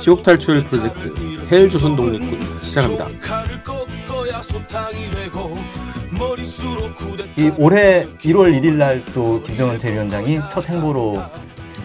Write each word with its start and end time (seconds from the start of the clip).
지옥 0.00 0.22
탈출 0.22 0.64
프로젝트 0.64 1.12
헬 1.50 1.68
조선 1.70 1.96
독립군 1.96 2.38
시작합니다. 2.62 3.08
이 7.36 7.52
올해 7.56 8.06
1월 8.18 8.60
1일 8.60 8.74
날 8.74 9.02
또 9.14 9.40
김정은 9.42 9.78
대위원장이 9.78 10.40
첫 10.50 10.68
행보로 10.68 11.22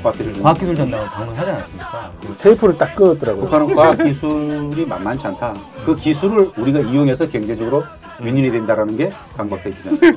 과학기술 0.01 0.75
전당을 0.75 1.05
방문하지 1.07 1.49
않았습니까? 1.51 2.11
테이프를 2.39 2.77
딱 2.77 2.95
끄었더라고요. 2.95 3.45
북한은 3.45 3.75
과학 3.75 4.03
기술이 4.03 4.85
만만치 4.85 5.27
않다. 5.27 5.53
그 5.85 5.95
기술을 5.95 6.51
우리가 6.57 6.79
이용해서 6.81 7.29
경제적으로 7.29 7.83
윈윈이 8.21 8.51
된다라는 8.51 8.95
게 8.97 9.09
강박사 9.35 9.69
입장입니다. 9.69 10.07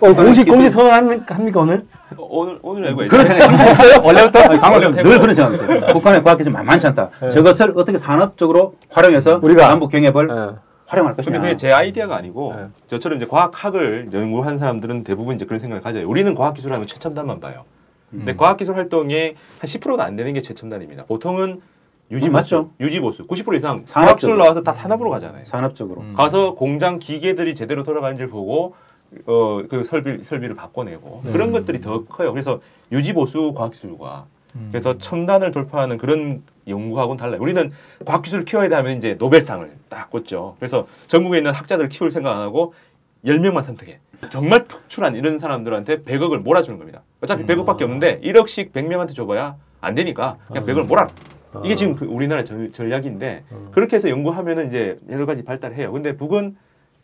어, 0.00 0.14
공식 0.14 0.44
공식 0.46 0.70
선언합니까 0.70 1.60
오늘? 1.60 1.84
어, 2.16 2.26
오늘 2.30 2.58
오늘 2.62 2.86
알고 2.88 3.06
그런 3.08 3.26
생각이 3.26 3.54
했어요? 3.54 4.00
원래부터? 4.02 4.48
강박사 4.48 4.90
늘 4.90 5.18
그런 5.20 5.34
생각이 5.34 5.54
있어요. 5.56 5.92
북한의 5.92 6.22
과학 6.22 6.36
기술 6.38 6.52
만만치 6.52 6.86
않다. 6.88 7.10
저것을 7.30 7.72
어떻게 7.76 7.98
산업적으로 7.98 8.76
활용해서 8.90 9.40
우리가- 9.40 9.68
남북 9.68 9.90
경협을 9.90 10.28
예. 10.30 10.56
활용할 10.86 11.14
근데 11.16 11.30
것이냐. 11.30 11.40
그게 11.40 11.56
제 11.56 11.70
아이디어가 11.70 12.16
아니고 12.16 12.54
네. 12.56 12.66
저처럼 12.88 13.16
이제 13.18 13.26
과학학을 13.26 14.10
연구한 14.12 14.58
사람들은 14.58 15.04
대부분 15.04 15.34
이제 15.34 15.44
그런 15.44 15.58
생각을 15.58 15.82
가져요. 15.82 16.08
우리는 16.08 16.34
과학기술하면 16.34 16.86
최첨단만 16.86 17.40
봐요. 17.40 17.64
근데 18.10 18.32
음. 18.32 18.36
과학기술 18.36 18.76
활동의 18.76 19.34
한 19.60 19.68
10%가 19.68 20.04
안 20.04 20.14
되는 20.16 20.32
게 20.34 20.40
최첨단입니다. 20.42 21.04
보통은 21.04 21.60
유지 22.14 22.28
음, 22.28 22.32
맞죠. 22.32 22.70
유지 22.80 23.00
보수 23.00 23.26
90% 23.26 23.56
이상. 23.56 23.84
과학기술 23.90 24.38
나와서 24.38 24.62
다 24.62 24.72
산업으로 24.72 25.10
가잖아요. 25.10 25.44
산업적으로. 25.44 26.00
음. 26.02 26.14
가서 26.16 26.54
공장 26.54 26.98
기계들이 27.00 27.54
제대로 27.54 27.82
돌아가는지를 27.82 28.30
보고 28.30 28.74
어 29.26 29.62
그 29.68 29.84
설비 29.84 30.24
설비를 30.24 30.54
바꿔내고 30.56 31.22
네. 31.24 31.32
그런 31.32 31.52
것들이 31.52 31.80
더 31.80 32.04
커요. 32.04 32.32
그래서 32.32 32.60
유지 32.92 33.12
보수 33.12 33.52
과학기술과 33.54 34.26
음. 34.56 34.68
그래서 34.70 34.96
첨단을 34.98 35.50
돌파하는 35.52 35.98
그런 35.98 36.42
연구하고는 36.68 37.16
달라요. 37.18 37.40
우리는 37.40 37.72
과학기술을 38.04 38.44
키워야 38.44 38.68
되면 38.68 38.96
이제 38.96 39.14
노벨상을 39.18 39.70
딱 39.88 40.10
꽂죠. 40.10 40.54
그래서 40.58 40.86
전국에 41.08 41.38
있는 41.38 41.52
학자들을 41.52 41.88
키울 41.88 42.10
생각 42.10 42.32
안 42.36 42.42
하고 42.42 42.74
10명만 43.24 43.62
선택해. 43.62 43.98
정말 44.30 44.66
특출한 44.68 45.16
이런 45.16 45.38
사람들한테 45.38 46.02
100억을 46.02 46.38
몰아주는 46.38 46.78
겁니다. 46.78 47.02
어차피 47.20 47.44
100억밖에 47.44 47.82
없는데 47.82 48.20
1억씩 48.20 48.72
100명한테 48.72 49.14
줘봐야 49.14 49.56
안 49.80 49.94
되니까 49.94 50.36
그냥 50.48 50.64
100억을 50.66 50.86
몰아라. 50.86 51.08
이게 51.64 51.74
지금 51.74 51.94
그 51.94 52.04
우리나라의 52.06 52.44
전, 52.44 52.72
전략인데 52.72 53.44
그렇게 53.72 53.96
해서 53.96 54.08
연구하면은 54.08 54.68
이제 54.68 54.98
여러 55.10 55.26
가지 55.26 55.44
발달을 55.44 55.76
해요. 55.76 55.92
근데 55.92 56.16
북은 56.16 56.56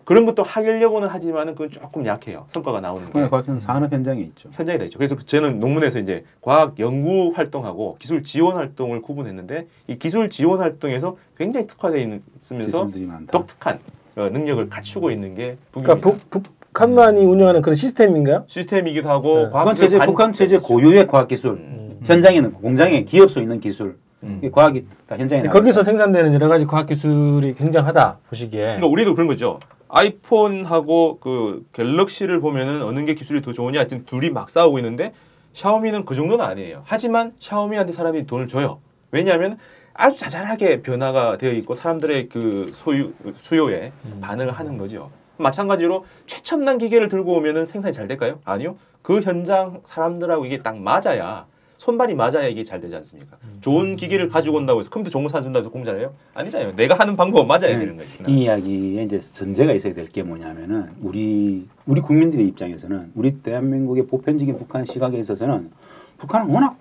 그런 0.05 0.27
것도 0.27 0.43
하려고는 0.43 1.07
하지만은 1.09 1.53
그건 1.55 1.71
조금 1.71 2.05
약해요. 2.07 2.45
성과가 2.49 2.81
나오는 2.81 3.03
게. 3.03 3.07
북한의 3.09 3.31
과학 3.31 3.43
기술은 3.43 3.61
산업 3.61 3.93
현장에 3.93 4.21
있죠. 4.23 4.49
현장에 4.53 4.79
다 4.79 4.85
있죠. 4.87 4.99
그래서 4.99 5.15
저는 5.17 5.61
논문에서 5.61 5.99
이제 6.01 6.25
과학 6.41 6.79
연구 6.81 7.31
활동하고 7.35 7.97
기술 8.01 8.25
지원 8.25 8.57
활동을 8.57 9.03
구분했는데 9.03 9.67
이 9.87 9.99
기술 9.99 10.29
지원 10.31 10.61
활동에서 10.61 11.17
굉장히 11.37 11.67
특화되어 11.67 12.01
있는- 12.01 12.23
있으면서. 12.41 12.91
독특한 13.31 13.79
어, 14.17 14.29
능력을 14.31 14.69
갖추고 14.69 15.13
있는 15.13 15.37
게 15.37 15.57
북입니다. 15.71 16.01
그러니까 16.01 16.25
북, 16.31 16.43
북한만이 16.73 17.25
운영하는 17.25 17.63
그런 17.63 17.77
시스템인가요? 17.77 18.45
시스템이기도 18.49 19.09
하고 19.09 19.45
네. 19.45 19.51
과학 19.51 19.65
북한 19.65 19.75
체제, 19.77 19.99
반- 19.99 20.07
북한 20.09 20.33
체제 20.33 20.59
고유의 20.59 21.07
과학 21.07 21.29
기술, 21.29 21.53
음. 21.53 22.01
현장에는 22.03 22.53
공장에 22.55 23.05
기업소 23.05 23.41
있는 23.41 23.61
기술, 23.61 23.97
음. 24.23 24.41
이 24.43 24.51
과학이 24.51 24.87
다 25.07 25.17
현장에 25.17 25.43
거기서. 25.43 25.83
생산되는 25.83 26.35
여러 26.35 26.49
가지 26.49 26.67
과학 26.67 26.87
기술이 26.87 27.55
굉장하다 27.55 28.19
보시기에. 28.29 28.63
그러니까 28.63 28.87
우리도 28.87 29.15
그런 29.15 29.27
거죠. 29.27 29.59
아이폰하고 29.89 31.19
그 31.21 31.65
갤럭시를 31.73 32.41
보면은 32.41 32.83
어느 32.83 33.05
게 33.05 33.15
기술이 33.15 33.43
더 33.43 33.53
좋으냐 33.53 33.87
지금 33.87 34.05
둘이 34.05 34.31
막 34.31 34.51
싸우고 34.51 34.79
있는데 34.79 35.13
샤오미는 35.53 36.05
그 36.05 36.15
정도는 36.15 36.45
아니에요. 36.45 36.83
하지만 36.85 37.33
샤오미한테 37.41 37.93
사람이 37.93 38.27
돈을 38.27 38.47
줘요. 38.47 38.79
왜냐하면 39.11 39.59
아주 39.95 40.17
자잘하게 40.17 40.83
변화가 40.83 41.39
되어 41.39 41.53
있고 41.53 41.75
사람들의 41.75 42.29
그 42.29 42.73
소유 42.75 43.13
수요에 43.39 43.93
반응을 44.21 44.53
하는 44.53 44.79
거죠. 44.79 45.11
마찬가지로 45.39 46.05
최첨단 46.27 46.79
기계를 46.79 47.09
들고 47.09 47.35
오면은 47.35 47.65
생산이 47.65 47.93
잘 47.93 48.07
될까요? 48.07 48.39
아니요. 48.45 48.77
그 49.03 49.23
현장 49.23 49.81
사람들하고 49.85 50.47
이게 50.47 50.63
딱 50.63 50.79
맞아야 50.79 51.47
손발이 51.81 52.15
맞아야 52.15 52.47
이게 52.47 52.63
잘 52.63 52.79
되지 52.79 52.95
않습니까? 52.97 53.39
좋은 53.63 53.97
기계를 53.97 54.29
가지고 54.29 54.59
온다고 54.59 54.81
해서 54.81 54.91
컴퓨터 54.91 55.13
좋은 55.13 55.23
거 55.25 55.31
사준다고 55.31 55.63
해서 55.63 55.71
공잘해요 55.71 56.13
아니잖아요. 56.35 56.77
내가 56.77 56.95
하는 56.99 57.17
방법 57.17 57.47
맞아야 57.47 57.69
네. 57.69 57.79
되는 57.79 57.97
거지. 57.97 58.11
이 58.29 58.43
이야기에 58.43 59.03
이제 59.05 59.19
전제가 59.19 59.73
있어야 59.73 59.95
될 59.95 60.07
게 60.11 60.23
뭐냐면은 60.23 60.91
우리 61.01 61.67
우리 61.87 62.03
국민들의 62.03 62.47
입장에서는 62.49 63.13
우리 63.15 63.41
대한민국의 63.41 64.09
보편적인 64.09 64.59
북한 64.59 64.85
시각에 64.85 65.17
있어서는 65.19 65.71
북한은 66.19 66.53
워낙 66.53 66.77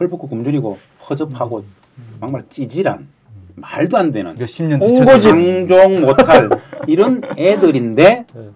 헐벗고 0.00 0.28
굶주리고 0.28 0.78
허접하고 1.10 1.64
정말 2.18 2.42
찌질한 2.48 3.06
말도 3.56 3.98
안 3.98 4.12
되는 4.12 4.34
몇십 4.38 4.64
년 4.64 4.80
홍보지. 4.80 4.94
뒤쳐서 5.02 5.20
상종 5.20 6.00
못할 6.00 6.48
이런 6.88 7.20
애들인데 7.36 8.24
네. 8.32 8.48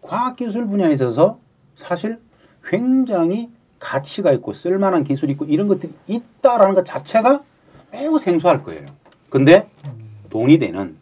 과학기술 0.00 0.66
분야에 0.68 0.92
있어서 0.92 1.40
사실 1.74 2.20
굉장히 2.64 3.48
가치가 3.80 4.30
있고 4.32 4.52
쓸만한 4.52 5.02
기술이 5.02 5.32
있고 5.32 5.46
이런 5.46 5.66
것들이 5.66 5.92
있다라는 6.06 6.74
것 6.76 6.86
자체가 6.86 7.42
매우 7.90 8.18
생소할 8.20 8.62
거예요. 8.62 8.86
근데 9.28 9.68
돈이 10.28 10.58
되는 10.58 10.96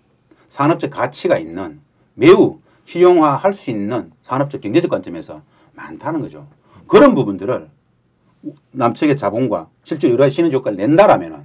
산업적 0.49 0.91
가치가 0.91 1.37
있는 1.37 1.81
매우 2.15 2.61
실용화할 2.87 3.53
수 3.53 3.71
있는 3.71 4.11
산업적 4.23 4.63
경제적 4.63 4.91
관점에서 4.91 5.43
많다는 5.75 6.23
거죠. 6.23 6.47
그런 6.87 7.15
부분들을 7.15 7.69
남측의 8.71 9.19
자본과 9.19 9.69
실제 9.85 10.09
가지 10.17 10.35
시너지 10.37 10.57
효과를 10.57 10.79
낸다라면은 10.79 11.45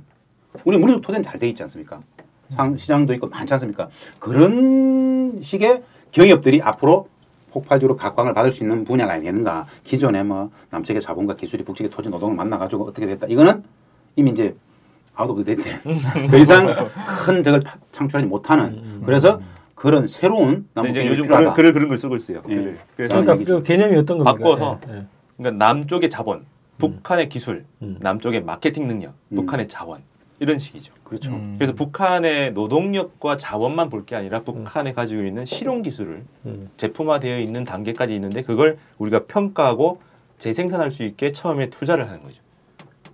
우리 0.64 0.78
물리적 0.78 1.02
토대는 1.02 1.24
잘 1.24 1.40
돼 1.40 1.50
있지 1.50 1.64
않습니까? 1.64 2.00
상, 2.52 2.78
시장도 2.78 3.14
있고 3.16 3.28
많지 3.28 3.54
않습니까? 3.56 3.90
그런 4.20 5.40
식의 5.42 5.84
경협들이 6.12 6.62
앞으로 6.62 7.10
폭발적으로 7.58 7.96
각광을 7.96 8.34
받을 8.34 8.52
수 8.52 8.64
있는 8.64 8.84
분야가 8.84 9.14
아니겠는가. 9.14 9.68
기존에 9.84 10.24
뭐 10.24 10.50
남측의 10.72 11.02
자본과 11.02 11.36
기술이 11.36 11.64
북측의 11.64 11.92
토지 11.92 12.10
노동을 12.10 12.36
만나가지고 12.36 12.86
어떻게 12.86 13.06
됐다. 13.06 13.28
이거는 13.28 13.64
이미 14.16 14.32
이제 14.32 14.56
out 15.16 15.30
of 15.30 15.44
date. 15.44 15.64
더 16.32 16.38
이상 16.38 16.90
큰 17.24 17.44
적을 17.44 17.60
파- 17.62 17.78
창출하지 17.92 18.26
못하는. 18.28 19.02
그래서 19.06 19.40
그런 19.76 20.08
새로운 20.08 20.68
남북 20.74 20.90
이제 20.92 21.00
경협이 21.02 21.10
요즘 21.12 21.24
필요하다. 21.26 21.54
글을, 21.54 21.74
그런 21.74 21.90
걸 21.90 21.98
쓰고 22.00 22.16
있어요. 22.16 22.42
예. 22.50 22.76
그러니까. 22.98 23.36
그 23.38 23.62
개념이 23.64 23.96
어떤 23.98 24.18
겁니까? 24.18 24.34
바꿔서 24.34 24.80
예, 24.90 24.98
예. 24.98 25.06
그러니까 25.38 25.66
남쪽의 25.66 26.10
자본, 26.10 26.46
북한의 26.80 27.30
기술, 27.30 27.66
음. 27.82 27.98
남쪽의 28.00 28.44
마케팅 28.44 28.88
능력, 28.88 29.14
음. 29.30 29.36
북한의 29.36 29.68
자원 29.68 30.02
이런 30.40 30.58
식이죠. 30.58 30.94
그렇죠. 31.04 31.32
음. 31.32 31.56
그래서 31.58 31.74
북한의 31.74 32.54
노동력과 32.54 33.38
자원만 33.38 33.90
볼 33.90 34.04
게 34.06 34.16
아니라 34.16 34.42
북한에 34.42 34.94
가지고 34.94 35.24
있는 35.24 35.46
실용 35.46 35.82
기술을 35.82 36.24
음. 36.46 36.70
제품화되어 36.78 37.40
있는 37.40 37.64
단계까지 37.64 38.14
있는데 38.16 38.42
그걸 38.44 38.78
우리가 38.98 39.22
평가하고 39.28 40.02
재생산할 40.40 40.92
수 40.92 41.04
있게 41.04 41.32
처음에 41.32 41.70
투자를 41.70 42.08
하는 42.10 42.22
거죠. 42.24 42.38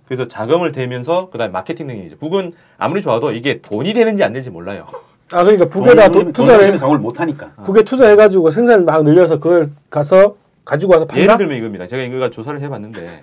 그래서 0.06 0.26
자금을 0.26 0.72
대면서 0.72 1.30
그다음에 1.30 1.52
마케팅 1.52 1.86
능력이죠. 1.86 2.16
북은 2.18 2.52
아무리 2.78 3.00
좋아도 3.02 3.30
이게 3.30 3.60
돈이 3.60 3.92
되는지 3.92 4.24
안 4.24 4.32
되는지 4.32 4.50
몰라요. 4.50 4.86
아 5.30 5.44
그러니까 5.44 5.66
북에다 5.66 6.08
돈을 6.08 6.32
투자를 6.32 6.64
주면 6.64 6.78
상을 6.78 6.98
못 6.98 7.20
하니까. 7.20 7.52
북에 7.64 7.84
투자해가지고 7.84 8.50
생산을 8.50 8.84
막 8.84 9.04
늘려서 9.04 9.38
그걸 9.38 9.70
가서 9.88 10.36
가지고 10.64 10.94
와서 10.94 11.06
판다. 11.06 11.22
예를 11.22 11.36
들면 11.38 11.56
이겁니다. 11.58 11.86
제가 11.86 12.02
이거가 12.02 12.30
조사를 12.30 12.60
해봤는데 12.60 13.20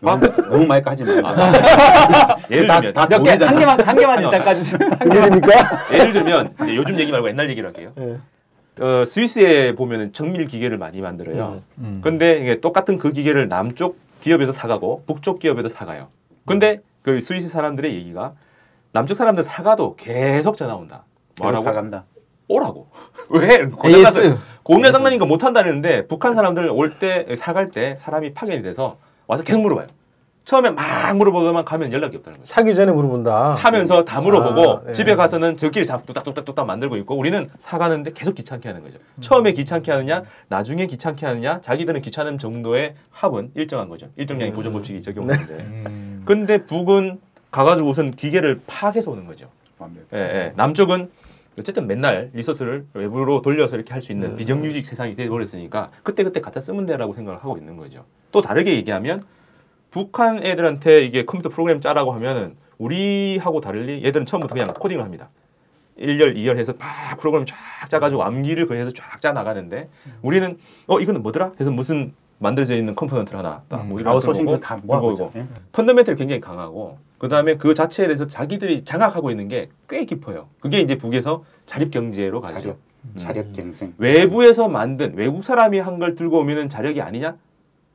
너무, 0.00 0.26
너무 0.48 0.66
많이 0.66 0.82
까지 0.82 1.02
마. 1.04 1.12
예를 2.50 2.66
다- 2.66 2.80
들면 2.80 2.94
다몇 2.94 3.22
개. 3.24 3.30
한 3.44 3.56
개만, 3.58 3.80
한 3.80 3.96
개만 3.96 4.22
일단 4.22 4.40
까주세요. 4.40 4.78
그일입니까? 5.00 5.52
예를 5.92 6.12
들면 6.12 6.54
이제 6.62 6.76
요즘 6.76 6.98
얘기 6.98 7.10
말고 7.10 7.28
옛날 7.28 7.50
얘기를 7.50 7.68
할게요. 7.68 7.92
예. 7.98 8.18
어, 8.80 9.04
스위스에 9.04 9.74
보면은 9.74 10.12
정밀 10.12 10.46
기계를 10.46 10.78
많이 10.78 11.00
만들어요. 11.00 11.62
음. 11.78 12.00
근데 12.02 12.38
이게 12.38 12.60
똑같은 12.60 12.96
그 12.98 13.10
기계를 13.12 13.48
남쪽 13.48 13.98
기업에서 14.20 14.52
사가고 14.52 15.02
북쪽 15.06 15.40
기업에서 15.40 15.68
사가요. 15.68 16.08
근데 16.46 16.80
그 17.02 17.20
스위스 17.20 17.48
사람들의 17.48 17.92
얘기가 17.92 18.34
남쪽 18.92 19.14
사람들 19.16 19.42
사가도 19.42 19.96
계속 19.96 20.56
전화 20.56 20.74
온다. 20.74 21.04
뭐라고? 21.40 21.64
사간다. 21.64 22.04
오라고. 22.46 22.86
왜? 23.30 23.64
고장 23.66 24.02
나서 24.02 24.22
AS. 24.22 24.38
공장 24.62 24.92
장난인 24.92 25.18
거못 25.18 25.42
한다는데 25.42 26.06
북한 26.06 26.34
사람들 26.34 26.70
올 26.70 26.98
때 26.98 27.26
사갈 27.36 27.70
때 27.70 27.96
사람이 27.96 28.32
파견이 28.32 28.62
돼서 28.62 28.96
와서 29.28 29.44
계속 29.44 29.60
물어봐요. 29.60 29.86
처음에 30.44 30.70
막 30.70 31.14
물어보더만 31.14 31.66
가면 31.66 31.92
연락이 31.92 32.16
없다는 32.16 32.38
거죠. 32.38 32.50
사기 32.50 32.74
전에 32.74 32.90
물어본다. 32.90 33.52
사면서 33.58 34.06
다 34.06 34.22
물어보고 34.22 34.60
아, 34.62 34.82
예. 34.88 34.92
집에 34.94 35.14
가서는 35.14 35.58
저끼리 35.58 35.84
잡 35.84 36.06
뚝딱뚝딱뚝딱 36.06 36.64
만들고 36.66 36.96
있고 36.96 37.14
우리는 37.14 37.50
사가는데 37.58 38.12
계속 38.14 38.34
귀찮게 38.34 38.66
하는 38.66 38.82
거죠. 38.82 38.96
처음에 39.20 39.52
귀찮게 39.52 39.92
하느냐, 39.92 40.22
나중에 40.48 40.86
귀찮게 40.86 41.26
하느냐, 41.26 41.60
자기들은 41.60 42.00
귀찮은 42.00 42.38
정도의 42.38 42.94
합은 43.10 43.50
일정한 43.56 43.90
거죠. 43.90 44.06
일정량의 44.16 44.54
보존 44.54 44.72
법칙이 44.72 45.02
적용되는데. 45.02 45.54
음. 45.54 46.22
근데 46.24 46.64
북은 46.64 47.20
가가지고 47.50 47.90
우선 47.90 48.10
기계를 48.10 48.62
파악해서 48.66 49.10
오는 49.10 49.26
거죠. 49.26 49.48
완벽. 49.76 50.04
예, 50.14 50.18
예. 50.18 50.52
남쪽은 50.56 51.10
어쨌든 51.58 51.86
맨날 51.86 52.30
resource를 52.32 52.86
외부로 52.94 53.42
돌려서 53.42 53.76
이렇게 53.76 53.92
할 53.92 54.02
수 54.02 54.12
있는 54.12 54.32
음. 54.32 54.36
비정규직 54.36 54.86
세상이 54.86 55.16
되어버렸으니까 55.16 55.90
그때그때 56.02 56.40
갖다 56.40 56.60
쓰면 56.60 56.86
되라고 56.86 57.14
생각을 57.14 57.40
하고 57.40 57.56
있는 57.58 57.76
거죠. 57.76 58.04
또 58.30 58.40
다르게 58.40 58.74
얘기하면 58.76 59.22
북한 59.90 60.44
애들한테 60.44 61.04
이게 61.04 61.24
컴퓨터 61.24 61.48
프로그램 61.48 61.80
짜라고 61.80 62.12
하면은 62.12 62.54
우리하고 62.78 63.60
다르게 63.60 64.02
얘들은 64.04 64.26
처음부터 64.26 64.54
그냥 64.54 64.72
코딩을 64.72 65.02
합니다. 65.02 65.30
1열, 65.98 66.36
2열 66.36 66.58
해서 66.58 66.74
막 66.78 67.18
프로그램 67.18 67.44
쫙 67.44 67.56
짜가지고 67.88 68.22
암기를 68.22 68.66
거해서 68.68 68.92
쫙 68.92 69.20
짜 69.20 69.32
나가는데 69.32 69.88
우리는 70.22 70.56
어 70.86 71.00
이거는 71.00 71.22
뭐더라? 71.24 71.52
해서 71.58 71.72
무슨 71.72 72.14
만들어져 72.38 72.76
있는 72.76 72.94
component를 72.94 73.36
하나 73.40 73.62
딱뭐 73.68 73.98
이런 73.98 74.12
아웃소싱도 74.12 74.60
다 74.60 74.78
모아보죠. 74.84 75.32
예. 75.34 75.44
펀더멘털이 75.72 76.16
굉장히 76.16 76.40
강하고 76.40 76.98
그 77.18 77.28
다음에 77.28 77.56
그 77.56 77.74
자체에 77.74 78.06
대해서 78.06 78.26
자기들이 78.26 78.84
장악하고 78.84 79.30
있는 79.30 79.48
게 79.48 79.68
꽤 79.88 80.04
깊어요. 80.04 80.48
그게 80.60 80.80
이제 80.80 80.96
북에서 80.98 81.44
자립 81.66 81.90
경제로 81.90 82.40
가죠. 82.40 82.54
자력, 82.60 82.78
자력 83.16 83.52
갱생. 83.54 83.94
외부에서 83.98 84.68
만든 84.68 85.14
외국 85.16 85.42
사람이 85.44 85.78
한 85.78 85.98
걸 85.98 86.14
들고 86.14 86.38
오면은 86.40 86.68
자력이 86.68 87.00
아니냐? 87.00 87.36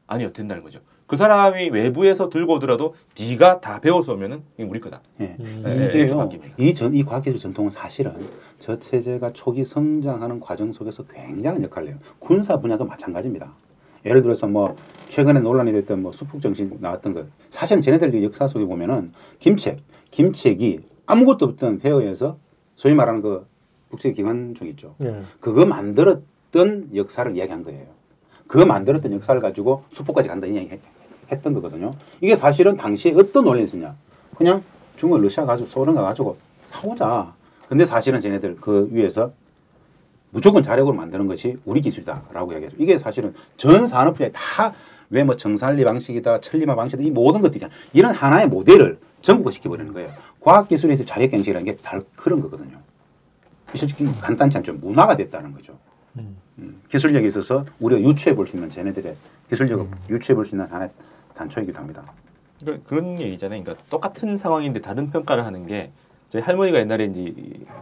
아니요 0.08 0.34
된다는 0.34 0.64
거죠. 0.64 0.80
그 1.06 1.18
사람이 1.18 1.70
외부에서 1.70 2.30
들고 2.30 2.56
오더라도 2.56 2.96
네가 3.20 3.62
다 3.62 3.80
배워서 3.80 4.14
오면은 4.14 4.42
이게 4.58 4.64
우리 4.68 4.80
거다. 4.80 5.02
예. 5.22 5.36
네, 5.38 5.76
이렇게 5.76 6.04
이게요. 6.04 6.18
바뀝니다. 6.18 6.60
이전이 6.60 7.04
과학기술 7.06 7.40
전통은 7.40 7.70
사실은 7.72 8.14
저 8.60 8.80
체제가 8.80 9.32
초기 9.34 9.64
성장하는 9.64 10.40
과정 10.40 10.72
속에서 10.72 11.04
굉장한 11.06 11.62
역할을 11.64 11.90
해요. 11.90 11.98
군사 12.20 12.60
분야도 12.60 12.86
마찬가지입니다. 12.86 13.54
예를 14.06 14.22
들어서 14.22 14.48
뭐 14.48 14.76
최근에 15.10 15.40
논란이 15.40 15.72
됐던 15.72 16.02
뭐 16.02 16.12
수폭 16.12 16.42
정신 16.42 16.78
나왔던 16.80 17.14
것 17.14 17.26
사실은 17.50 17.82
쟤네들 17.82 18.24
역사 18.24 18.48
속에 18.48 18.66
보면은 18.66 19.10
김책 19.40 19.80
김책이 20.12 20.82
아무것도 21.06 21.46
없던 21.46 21.80
폐허에서 21.80 22.38
소위 22.76 22.94
말하는 22.94 23.22
그 23.22 23.46
국제 23.90 24.12
기관총 24.12 24.68
있죠. 24.70 24.96
예. 25.04 25.22
그거 25.40 25.66
만들었던 25.66 26.90
역사를 26.96 27.36
이야기한 27.36 27.64
거예요. 27.64 27.86
그거 28.48 28.66
만들었던 28.66 29.14
역사를 29.14 29.40
가지고 29.40 29.84
수포까지 29.90 30.30
간다 30.30 30.48
이 30.48 30.54
이야기 30.54 30.80
했던 31.32 31.54
거거든요. 31.54 31.96
이게 32.22 32.36
사실은 32.36 32.76
당시에 32.76 33.14
어떤 33.16 33.46
논리였느냐. 33.46 33.96
그냥 34.36 34.64
중국, 34.98 35.20
러시아 35.20 35.46
가지고 35.46 35.70
소련 35.70 35.96
가지고 35.96 36.38
사오자. 36.68 37.34
근데 37.70 37.86
사실은 37.86 38.20
쟤네들 38.20 38.58
그 38.60 38.90
위에서 38.92 39.32
무조건 40.34 40.64
자력으로 40.64 40.96
만드는 40.96 41.28
것이 41.28 41.58
우리 41.64 41.80
기술이다라고 41.80 42.52
이야기하죠. 42.52 42.76
이게 42.80 42.98
사실은 42.98 43.34
전 43.56 43.86
산업 43.88 44.16
분야에 44.18 44.32
다왜 44.34 45.24
뭐 45.24 45.38
정산리 45.38 45.84
방식이다, 45.86 46.42
천리마 46.42 46.76
방식이다 46.76 47.08
이 47.08 47.12
모든 47.12 47.40
것들이 47.42 47.66
이런 47.94 48.14
하나의 48.14 48.48
모델을 48.48 48.98
전국화시켜 49.22 49.70
버리는 49.70 49.94
거예요. 49.94 50.10
과학 50.42 50.68
기술에서 50.68 51.06
자력 51.06 51.30
경쟁이라는 51.32 51.66
게 51.66 51.78
다 51.82 52.00
그런 52.16 52.42
거거든요. 52.42 52.78
솔직히 53.76 54.06
간단치 54.22 54.58
않죠. 54.58 54.74
문화가 54.74 55.16
됐다는 55.16 55.54
거죠. 55.54 55.78
음, 56.60 56.82
기술력에 56.90 57.26
있어서 57.28 57.66
우리가 57.80 58.02
유추해 58.02 58.36
볼 58.36 58.46
수 58.48 58.56
있는 58.56 58.70
쟤네들의 58.70 59.16
기술력을 59.50 59.88
중유추해 60.08 60.36
볼 60.36 60.46
수 60.46 60.56
있는 60.56 60.66
하나의 60.68 60.90
단초이기도 61.36 61.78
합니다. 61.80 62.04
그러니까 62.60 62.88
그런 62.88 63.20
얘기잖아요. 63.20 63.64
그러니까 63.64 63.84
똑같은 63.90 64.38
상황인데 64.38 64.82
다른 64.82 65.10
평가를 65.12 65.46
하는 65.46 65.66
게 65.68 65.92
저희 66.34 66.42
할머니가 66.42 66.80
옛날에 66.80 67.06
이제 67.06 67.32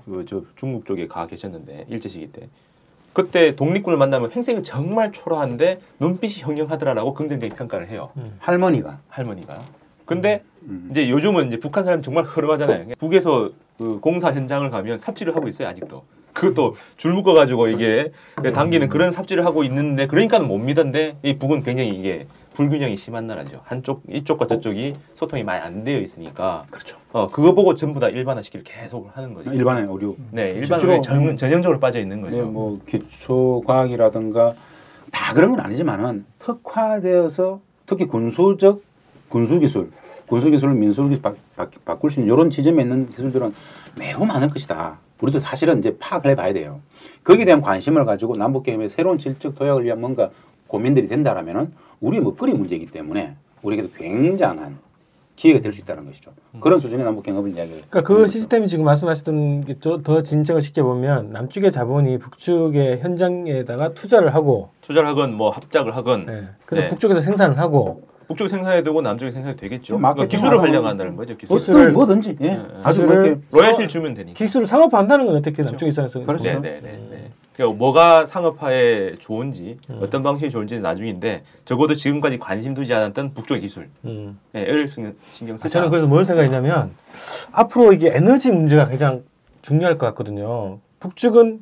그저 0.06 0.44
중국 0.58 0.86
쪽에 0.86 1.08
가 1.08 1.26
계셨는데 1.26 1.86
일제 1.88 2.10
시기 2.10 2.28
때 2.28 2.50
그때 3.14 3.56
독립군을 3.56 3.98
만나면 3.98 4.32
행색이 4.34 4.64
정말 4.64 5.14
초라한데 5.14 5.80
눈빛이 6.02 6.42
형형하더라라고 6.42 7.14
긍정적인 7.14 7.56
평가를 7.56 7.88
해요. 7.88 8.10
할머니가 8.40 9.00
할머니가. 9.08 9.62
근데 10.04 10.44
음. 10.64 10.90
이제 10.92 11.10
요즘은 11.10 11.48
이제 11.48 11.60
북한 11.62 11.86
사람이 11.86 12.04
정말 12.04 12.26
흐름하잖아요. 12.26 12.88
북에서 13.00 13.52
그 13.78 14.02
공사 14.02 14.34
현장을 14.34 14.70
가면 14.70 14.98
삽질을 14.98 15.34
하고 15.34 15.48
있어요 15.48 15.70
아직도. 15.70 16.04
그것도 16.34 16.76
줄 16.98 17.14
묶어 17.14 17.34
가지고 17.34 17.70
이게 17.70 18.12
당기는 18.54 18.90
그런 18.90 19.14
삽질을 19.14 19.46
하고 19.46 19.64
있는데 19.64 20.08
그러니까는 20.08 20.46
못 20.46 20.58
믿던데 20.58 21.16
이 21.24 21.38
북은 21.38 21.64
굉장히 21.64 21.92
이게 21.92 22.28
불균형이 22.54 22.98
심한 22.98 23.28
나라죠. 23.28 23.62
한쪽 23.64 24.04
이쪽과 24.10 24.48
저쪽이 24.48 24.94
소통이 25.14 25.44
많이 25.44 25.62
안 25.62 25.84
되어 25.84 26.00
있으니까. 26.00 26.62
그렇죠. 26.70 26.98
어 27.14 27.30
그거 27.30 27.54
보고 27.54 27.76
전부 27.76 28.00
다 28.00 28.10
일반화시키를 28.10 28.64
계속 28.64 29.10
하는 29.16 29.34
거죠. 29.34 29.54
일반의 29.54 29.88
어류 29.88 30.16
네, 30.32 30.54
실제로 30.54 30.94
일반화에 30.94 31.02
전, 31.02 31.38
전형적으로 31.38 31.80
빠져 31.80 32.00
있는 32.00 32.22
네, 32.22 32.30
거죠. 32.30 32.46
뭐 32.46 32.80
기초 32.86 33.62
과학이라든가 33.66 34.56
다 35.12 35.34
그런 35.34 35.52
건 35.52 35.62
아니지만은 35.62 36.26
특화되어서 36.40 37.62
특히 37.86 38.06
군수적 38.06 38.82
군수 39.30 39.60
기술, 39.60 39.90
군수 40.28 40.50
기술을 40.50 40.74
민수 40.74 41.04
기술 41.04 41.22
바, 41.22 41.34
바, 41.56 41.68
바꿀 41.86 42.12
수 42.12 42.20
있는 42.20 42.34
이런 42.34 42.50
지점에 42.50 42.82
있는 42.84 43.10
기술들은 43.10 43.54
매우 43.98 44.26
많을 44.26 44.50
것이다. 44.50 45.00
우리도 45.22 45.40
사실은 45.40 45.80
이제 45.80 45.96
파악을 46.00 46.32
해봐야 46.32 46.54
돼요. 46.54 46.82
거기에 47.24 47.46
대한 47.46 47.62
관심을 47.62 48.06
가지고 48.06 48.36
남북 48.36 48.64
게임의 48.64 48.90
새로운 48.90 49.18
질적 49.18 49.56
도약을 49.56 49.86
위한 49.86 50.02
뭔가 50.02 50.30
고민들이 50.68 51.08
된다라면은 51.08 51.74
우리 52.02 52.20
먹거리 52.20 52.54
문제이기 52.54 52.88
때문에 52.88 53.36
우리에게도 53.62 53.94
굉장한 53.96 54.78
기회가 55.36 55.60
될 55.60 55.74
수 55.74 55.82
있다는 55.82 56.06
것이죠. 56.06 56.32
그런 56.60 56.80
수준의 56.80 57.06
남북 57.06 57.24
경협을 57.24 57.56
이야기를. 57.56 57.84
그러니까 57.90 58.02
그 58.02 58.28
시스템이 58.28 58.68
지금 58.68 58.86
말씀하셨던 58.86 59.66
게 59.66 59.76
더 59.80 60.22
진정을 60.22 60.62
시켜보면 60.62 61.32
남쪽의 61.32 61.72
자본이 61.72 62.18
북쪽의 62.20 63.00
현장에다가 63.00 63.94
투자를 63.94 64.36
하고 64.36 64.70
투자를 64.82 65.08
하건 65.10 65.34
뭐 65.36 65.50
합작을 65.50 65.96
하건 65.96 66.26
네. 66.26 66.44
그래서 66.66 66.84
네. 66.84 66.90
북쪽에서 66.90 67.22
생산을 67.22 67.58
하고 67.58 68.04
북쪽 68.28 68.50
생산해야 68.50 68.84
되고 68.84 69.02
남쪽에 69.02 69.32
생산해도 69.32 69.60
되겠죠. 69.60 69.86
좀 69.86 70.02
그러니까 70.02 70.26
기술을 70.28 70.60
활용한다는 70.62 71.16
거죠. 71.16 71.36
기술. 71.38 71.58
기술. 71.58 71.76
어떤 71.82 71.94
뭐든지 71.94 72.38
예. 72.42 72.46
네. 72.56 72.62
아주 72.84 73.04
기술을- 73.04 73.08
그렇게 73.08 73.42
로열티를 73.52 73.88
주면 73.88 74.14
되니까. 74.14 74.38
기술을 74.38 74.66
상업화한다는 74.68 75.26
건 75.26 75.36
어떻게 75.38 75.64
남쪽 75.64 75.88
입장에서 75.88 76.24
그렇죠. 76.24 76.44
네, 76.44 76.60
네, 76.60 76.80
네, 76.84 77.00
네. 77.10 77.31
그러니까 77.62 77.78
뭐가 77.78 78.26
상업화에 78.26 79.18
좋은지 79.20 79.78
음. 79.92 80.00
어떤 80.02 80.24
방식이 80.24 80.50
좋은지는 80.50 80.82
나중인데 80.82 81.44
적어도 81.64 81.94
지금까지 81.94 82.40
관심 82.40 82.74
두지 82.74 82.92
않았던 82.92 83.36
북쪽의 83.36 83.62
기술, 83.62 83.88
음. 84.04 84.40
예, 84.56 84.66
를 84.66 84.88
신경, 84.88 85.14
신경 85.30 85.54
아, 85.54 85.58
쓰자. 85.58 85.70
저는 85.70 85.90
그래서 85.90 86.08
뭘 86.08 86.26
생각했냐면 86.26 86.92
앞으로 87.52 87.94
이게 87.94 88.12
에너지 88.14 88.52
문제가 88.52 88.86
가장 88.86 89.24
중요할 89.62 90.00
것 90.00 90.08
같거든요. 90.08 90.80
북쪽은 91.00 91.60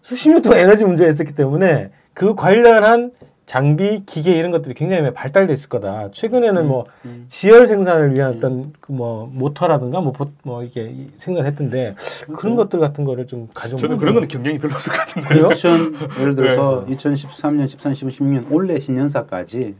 수십 0.00 0.30
년 0.30 0.40
동안 0.40 0.60
에너지 0.60 0.84
문제가 0.86 1.10
있었기 1.10 1.34
때문에 1.34 1.90
그 2.14 2.34
관련한 2.34 3.12
장비, 3.56 4.02
기계 4.06 4.32
이런 4.32 4.50
것들이 4.50 4.72
굉장히 4.74 5.12
발달돼 5.12 5.52
있을 5.52 5.68
거다. 5.68 6.10
최근에는 6.10 6.66
뭐 6.66 6.86
음. 7.04 7.26
지열 7.28 7.66
생산을 7.66 8.16
위한 8.16 8.34
어떤 8.36 8.72
그 8.80 8.92
뭐 8.92 9.26
모터라든가 9.30 10.00
뭐, 10.00 10.12
보- 10.12 10.30
뭐 10.42 10.62
이게 10.64 10.84
이- 10.90 11.10
생산했던데 11.18 11.94
그런 12.34 12.56
것들 12.56 12.78
같은 12.80 13.04
거를 13.04 13.26
좀 13.26 13.48
가져온 13.52 13.78
저는 13.78 13.98
그런 13.98 14.14
건 14.14 14.26
경쟁이 14.26 14.58
별로 14.58 14.72
없을 14.74 14.90
것 14.92 15.00
같은데. 15.00 15.28
그래요? 15.28 15.48
2000 15.52 15.94
예를 16.20 16.34
들어서 16.34 16.86
2013년, 16.88 17.66
14년, 17.66 17.94
15, 17.94 18.08
16년 18.08 18.46
올해 18.50 18.78
신년사까지 18.80 19.74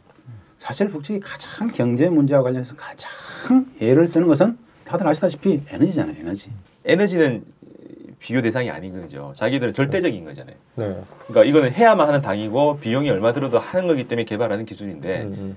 사실 0.58 0.88
북측이 0.90 1.20
가장 1.20 1.70
경제 1.72 2.10
문제와 2.10 2.42
관련해서 2.42 2.74
가장 2.76 3.10
애를 3.80 4.06
쓰는 4.06 4.28
것은 4.28 4.58
다들 4.84 5.06
아시다시피 5.08 5.62
에너지잖아요, 5.70 6.16
에너지. 6.20 6.50
에너지는 6.84 7.42
비교 8.22 8.40
대상이 8.40 8.70
아닌 8.70 8.98
거죠. 9.00 9.32
자기들은 9.36 9.74
절대적인 9.74 10.24
거잖아요. 10.24 10.54
네. 10.76 10.96
그러니까 11.26 11.44
이거는 11.44 11.72
해야만 11.72 12.06
하는 12.06 12.22
당이고 12.22 12.78
비용이 12.78 13.10
얼마 13.10 13.32
들어도 13.32 13.58
하는 13.58 13.88
거기 13.88 14.04
때문에 14.04 14.24
개발하는 14.24 14.64
기술인데 14.64 15.22
음, 15.22 15.56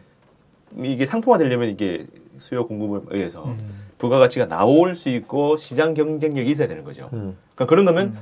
이게 0.84 1.06
상품화 1.06 1.38
되려면 1.38 1.70
이게 1.70 2.08
수요 2.40 2.66
공급에 2.66 3.06
의해서 3.16 3.46
음, 3.46 3.58
부가가치가 4.00 4.48
나올 4.48 4.96
수 4.96 5.10
있고 5.10 5.58
시장 5.58 5.94
경쟁력이 5.94 6.50
있어야 6.50 6.68
되는 6.68 6.84
거죠. 6.84 7.10
음, 7.14 7.38
그러니까 7.54 7.68
그런 7.70 7.86
거면 7.86 8.18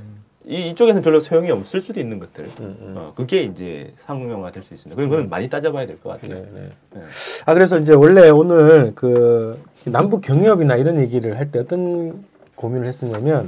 이, 0.46 0.70
이쪽에서는 0.72 1.02
별로 1.02 1.22
소용이 1.22 1.50
없을 1.50 1.80
수도 1.80 2.02
있는 2.02 2.20
것들. 2.20 2.44
음, 2.60 2.78
음. 2.82 2.94
어, 2.98 3.14
그게 3.16 3.44
이제 3.44 3.94
상용화 3.96 4.52
될 4.52 4.62
수 4.62 4.74
있습니다. 4.74 5.02
그건 5.02 5.10
그건 5.10 5.30
많이 5.30 5.50
따져봐야 5.50 5.88
될 5.88 5.98
것 6.02 6.10
같아요. 6.22 6.42
네, 6.42 6.46
네. 6.54 6.70
네. 6.96 7.02
아 7.46 7.54
그래서 7.54 7.80
이제 7.80 7.94
원래 7.94 8.28
오늘 8.30 8.92
그 8.94 9.58
남북 9.86 10.20
경협이나 10.22 10.76
이런 10.76 10.98
얘기를 10.98 11.38
할 11.40 11.50
때 11.50 11.60
어떤 11.60 12.26
고민을 12.56 12.88
했었냐면 12.88 13.48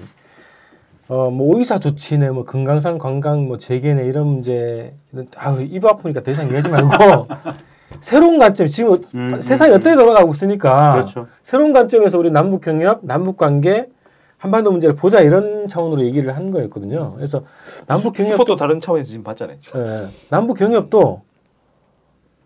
어뭐 1.08 1.56
오이사 1.56 1.78
조치네 1.78 2.32
뭐 2.32 2.46
금강산 2.46 2.98
관광 2.98 3.48
뭐 3.48 3.58
재개네 3.58 4.06
이런 4.06 4.28
문제 4.28 4.96
아입 5.36 5.86
아프니까 5.86 6.24
더 6.24 6.32
이상 6.32 6.46
얘기하지 6.46 6.70
말고 6.70 7.24
새로운 8.02 8.40
관점 8.40 8.68
지금 8.68 9.02
음, 9.14 9.40
세상이 9.40 9.72
음, 9.72 9.76
어떻게 9.76 9.96
돌아가고 9.96 10.34
있으니까 10.34 10.94
그렇죠. 10.94 11.28
새로운 11.44 11.72
관점에서 11.74 12.18
우리 12.18 12.32
남북 12.32 12.62
경협 12.62 13.02
남북 13.04 13.38
관계 13.38 13.88
한반도 14.38 14.72
문제를 14.72 14.96
보자 14.96 15.22
이런 15.22 15.68
차원으로 15.68 16.04
얘기를 16.06 16.36
한 16.36 16.52
거였거든요. 16.52 17.14
그래서 17.16 17.44
남북 17.88 18.14
경협 18.14 18.34
슈퍼도 18.34 18.56
다른 18.56 18.82
차원에서 18.82 19.10
지금 19.10 19.24
봤잖아요. 19.24 19.58
예, 19.76 20.08
남북 20.30 20.58
경협도 20.58 21.22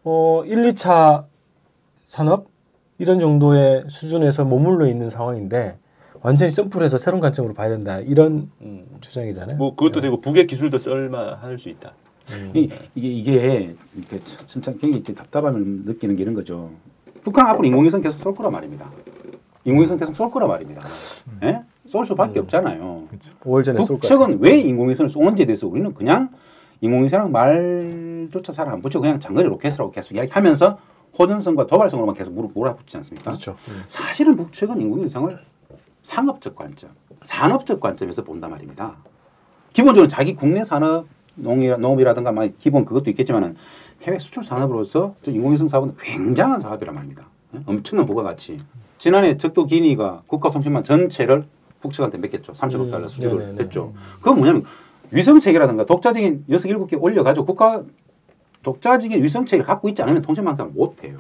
어 0.04 0.44
1, 0.46 0.74
2차 0.74 1.26
산업 2.06 2.48
이런 2.98 3.20
정도의 3.20 3.86
수준에서 3.88 4.44
머물러 4.44 4.88
있는 4.88 5.10
상황인데 5.10 5.78
완전히 6.22 6.52
점프를 6.52 6.86
해서 6.86 6.98
새로운 6.98 7.22
관점으로 7.22 7.54
봐야 7.54 7.70
된다 7.70 8.00
이런 8.00 8.50
음. 8.62 8.86
주장이잖아요. 9.02 9.58
뭐 9.58 9.76
그것도 9.76 10.02
되고 10.02 10.20
북의 10.22 10.48
기술도 10.48 10.78
썰만할 10.78 11.58
수 11.58 11.70
있다. 11.70 11.94
음. 12.32 12.52
이, 12.54 12.70
이게 12.96 13.08
이게 13.10 13.76
이렇게 13.98 14.20
진짜 14.48 14.72
굉장히 14.74 15.04
답답함을 15.04 15.62
느끼는 15.86 16.16
게 16.16 16.24
이런 16.24 16.36
거죠. 16.36 16.72
북한 17.24 17.48
앞으로 17.48 17.66
인공위성 17.68 18.02
계속 18.02 18.20
쏠 18.22 18.34
거란 18.36 18.52
말입니다. 18.52 18.90
인공위성 19.66 19.98
계속 19.98 20.16
쏠 20.16 20.30
거란 20.30 20.50
말입니다. 20.50 20.82
예? 21.44 21.62
쏠 21.88 22.06
수밖에 22.06 22.40
없잖아요. 22.40 23.04
5월 23.42 23.64
전에 23.64 23.78
쏠 23.84 24.00
거예요. 24.00 24.00
북측은 24.00 24.40
왜 24.42 24.60
인공위성을 24.60 25.10
쏘는지에 25.10 25.46
대해서 25.46 25.68
우리는 25.68 25.94
그냥 25.94 26.30
인공위성이랑 26.82 27.32
말조차 27.32 28.54
잘 28.54 28.70
안 28.70 28.82
붙이고 28.82 29.02
그냥 29.02 29.20
장거리 29.20 29.48
로켓이라고 29.48 29.92
계속 29.92 30.16
이야기하면서 30.16 30.78
호전성과 31.18 31.66
도발성으로만 31.68 32.16
계속 32.16 32.34
무릎 32.34 32.52
몰아붙지 32.54 32.96
않습니까? 32.98 33.32
그렇죠. 33.32 33.56
사실은 33.88 34.36
북측은 34.36 34.80
인공위성을 34.80 35.40
상업적 36.10 36.56
관점, 36.56 36.90
산업적 37.22 37.80
관점에서 37.80 38.24
본단 38.24 38.50
말입니다. 38.50 38.96
기본적으로 39.74 40.08
자기 40.08 40.36
국내 40.36 40.64
산업 40.64 41.06
농업이라든가 41.36 42.32
막 42.32 42.50
기본 42.58 42.84
그것도 42.84 43.12
있겠지만은 43.12 43.56
해외 44.02 44.18
수출 44.18 44.44
산업으로서 44.44 45.14
저 45.24 45.30
인공위성 45.30 45.68
사업은 45.68 45.96
굉장한 46.00 46.62
사업이란 46.62 46.96
말입니다. 46.96 47.28
예? 47.54 47.60
엄청난 47.68 48.08
부가가치. 48.08 48.58
지난해 48.98 49.38
적도 49.38 49.68
기니가 49.68 50.22
국가통신망 50.26 50.84
전체를 50.84 51.46
북측한테 51.80 52.18
맡겼죠. 52.18 52.54
3천억 52.54 52.86
음, 52.86 52.92
달러 52.92 53.08
수주를 53.08 53.38
네네네. 53.38 53.62
했죠. 53.62 53.94
그건 54.18 54.38
뭐냐면 54.38 54.66
위성 55.12 55.40
체계라든가 55.40 55.86
독자적인 55.86 56.46
여섯 56.50 56.68
일곱 56.70 56.88
개 56.88 56.96
올려가지고 56.96 57.46
국가 57.46 57.84
독자적인 58.64 59.24
위성 59.24 59.46
체계를 59.46 59.64
갖고 59.64 59.88
있지 59.90 60.02
않으면 60.02 60.24
통신망상을 60.24 60.72
못 60.72 61.04
해요. 61.04 61.18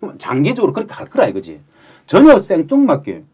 그럼 0.00 0.18
장기적으로 0.18 0.74
그렇게 0.74 0.92
할 0.92 1.06
거라 1.06 1.26
이거지. 1.26 1.60
전혀 2.06 2.38
생뚱맞게 2.38 3.24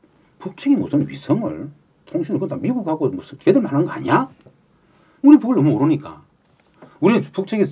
북측이 0.45 0.77
무슨 0.77 1.09
위성을 1.09 1.71
통신을 2.05 2.39
그다 2.39 2.57
미국하고 2.57 3.09
무슨 3.09 3.39
걔들만 3.39 3.73
하는 3.73 3.87
거 3.87 3.93
아니야? 3.93 4.29
우리 5.23 5.39
북을 5.39 5.57
너무 5.57 5.71
모르니까. 5.71 6.21
우리는 7.01 7.23
북측이 7.33 7.65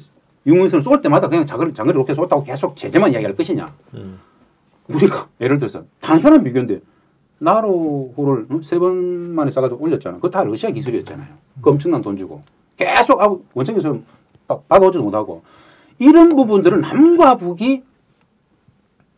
인공위성을 0.47 0.83
쏠 0.83 1.00
때마다 1.02 1.29
그냥 1.29 1.45
장거리, 1.45 1.75
장거리 1.75 1.95
로켓 1.95 2.14
쏠다고 2.14 2.43
계속 2.43 2.75
제재만 2.75 3.12
이야기할 3.12 3.35
것이냐? 3.37 3.71
음. 3.95 4.19
우리가 4.88 5.29
예를 5.43 5.59
들어서 5.59 5.85
단순한 6.00 6.43
비교인데 6.45 6.81
나로호를 7.41 8.47
어? 8.50 8.61
세번 8.62 9.35
만에 9.35 9.50
쏴가지고 9.50 9.79
올렸잖아. 9.81 10.17
그거 10.17 10.31
다 10.31 10.43
러시아 10.43 10.71
기술이었잖아요. 10.71 11.29
그 11.61 11.71
엄청난 11.71 12.00
돈 12.00 12.17
주고 12.17 12.41
계속 12.79 13.21
아, 13.21 13.37
원천 13.52 13.75
기술 13.75 14.02
바- 14.49 14.59
받아오지도 14.61 15.05
못하고 15.05 15.43
이런 15.99 16.31
부분들은 16.31 16.81
남과 16.81 17.37
북이 17.37 17.83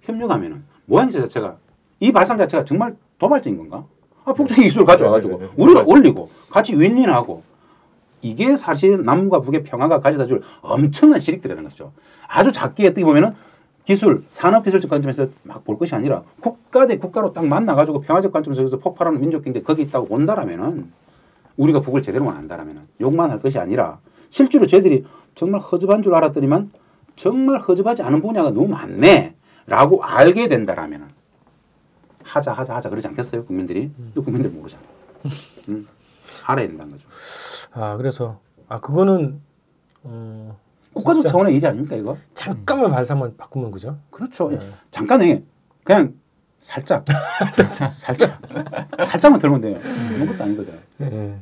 협력하면은 0.02 0.64
모양 0.87 1.08
자체가 1.08 1.56
이 2.00 2.11
발상 2.11 2.37
자체가 2.37 2.64
정말 2.64 2.96
도발적인 3.25 3.59
건가? 3.59 3.85
아 4.25 4.33
북쪽의 4.33 4.64
기술을 4.64 4.87
가져와가지고 4.87 5.38
네, 5.38 5.45
네, 5.45 5.50
네. 5.54 5.62
우리가. 5.62 5.83
올리고 5.87 6.31
같이 6.50 6.78
윈윈하고 6.78 7.43
이게 8.23 8.57
사실 8.57 9.04
남과 9.04 9.40
북의 9.40 9.64
평화가 9.64 10.00
가져다 10.00 10.26
줄 10.26 10.43
엄청난 10.62 11.21
실익들이라는 11.21 11.62
것이죠. 11.64 11.93
아주 12.26 12.52
작게 12.52 12.87
어떻게 12.87 13.04
보면은 13.04 13.33
기술, 13.85 14.25
산업기술적 14.31 14.88
관점에서 14.90 15.28
막 15.43 15.64
볼 15.64 15.78
것이 15.78 15.95
아니라 15.95 16.23
국가 16.40 16.87
대 16.87 16.97
국가로 16.97 17.33
딱 17.35 17.47
만나가지고 17.47 18.00
평화적 18.00 18.33
관점에서 18.33 18.78
폭발하는 18.78 19.21
민족 19.21 19.43
경제 19.43 19.61
거기 19.61 19.83
있다고 19.83 20.07
본다라면은 20.09 20.90
우리가 21.59 21.81
북을 21.81 22.02
제대로만 22.02 22.37
안다라면은 22.37 22.83
욕만 23.02 23.31
할 23.31 23.40
것이 23.40 23.59
아니라 23.59 23.99
실제로 24.31 24.66
쟤들이 24.66 25.04
정말 25.35 25.61
허접한 25.61 26.02
줄 26.02 26.14
알았더니만 26.14 26.71
정말 27.16 27.61
허접하지 27.61 28.02
않은 28.02 28.23
분야가 28.23 28.50
너무 28.50 28.69
많네 28.69 29.35
라고 29.66 30.02
알게 30.02 30.49
된다라면은 30.49 31.09
하자 32.25 32.52
하자 32.52 32.75
하자 32.76 32.90
그러지 32.90 33.07
않겠어요 33.09 33.45
국민들이? 33.45 33.90
또 34.14 34.23
국민들 34.23 34.50
모르잖아. 34.50 34.83
음. 35.69 35.87
알아야 36.45 36.66
된다는 36.66 36.93
거죠. 36.93 37.07
아 37.73 37.97
그래서 37.97 38.40
아 38.69 38.81
그거는 38.81 39.40
어, 40.02 40.59
국가적 40.93 41.23
진짜 41.23 41.33
차원의 41.33 41.54
일이 41.54 41.66
아닙니까 41.66 41.97
이거? 41.97 42.16
잠깐만 42.35 42.90
발상만 42.90 43.37
바꾸면 43.37 43.71
그죠? 43.71 43.99
그렇죠. 44.11 44.50
네. 44.50 44.73
잠깐에 44.90 45.43
그냥 45.85 46.14
살짝 46.61 47.04
살짝 47.52 47.93
살짝 47.95 48.40
살짝만 49.04 49.38
들면 49.38 49.61
돼요. 49.61 49.78
아무것도 50.16 50.45
아니거든. 50.45 50.78
예. 51.02 51.37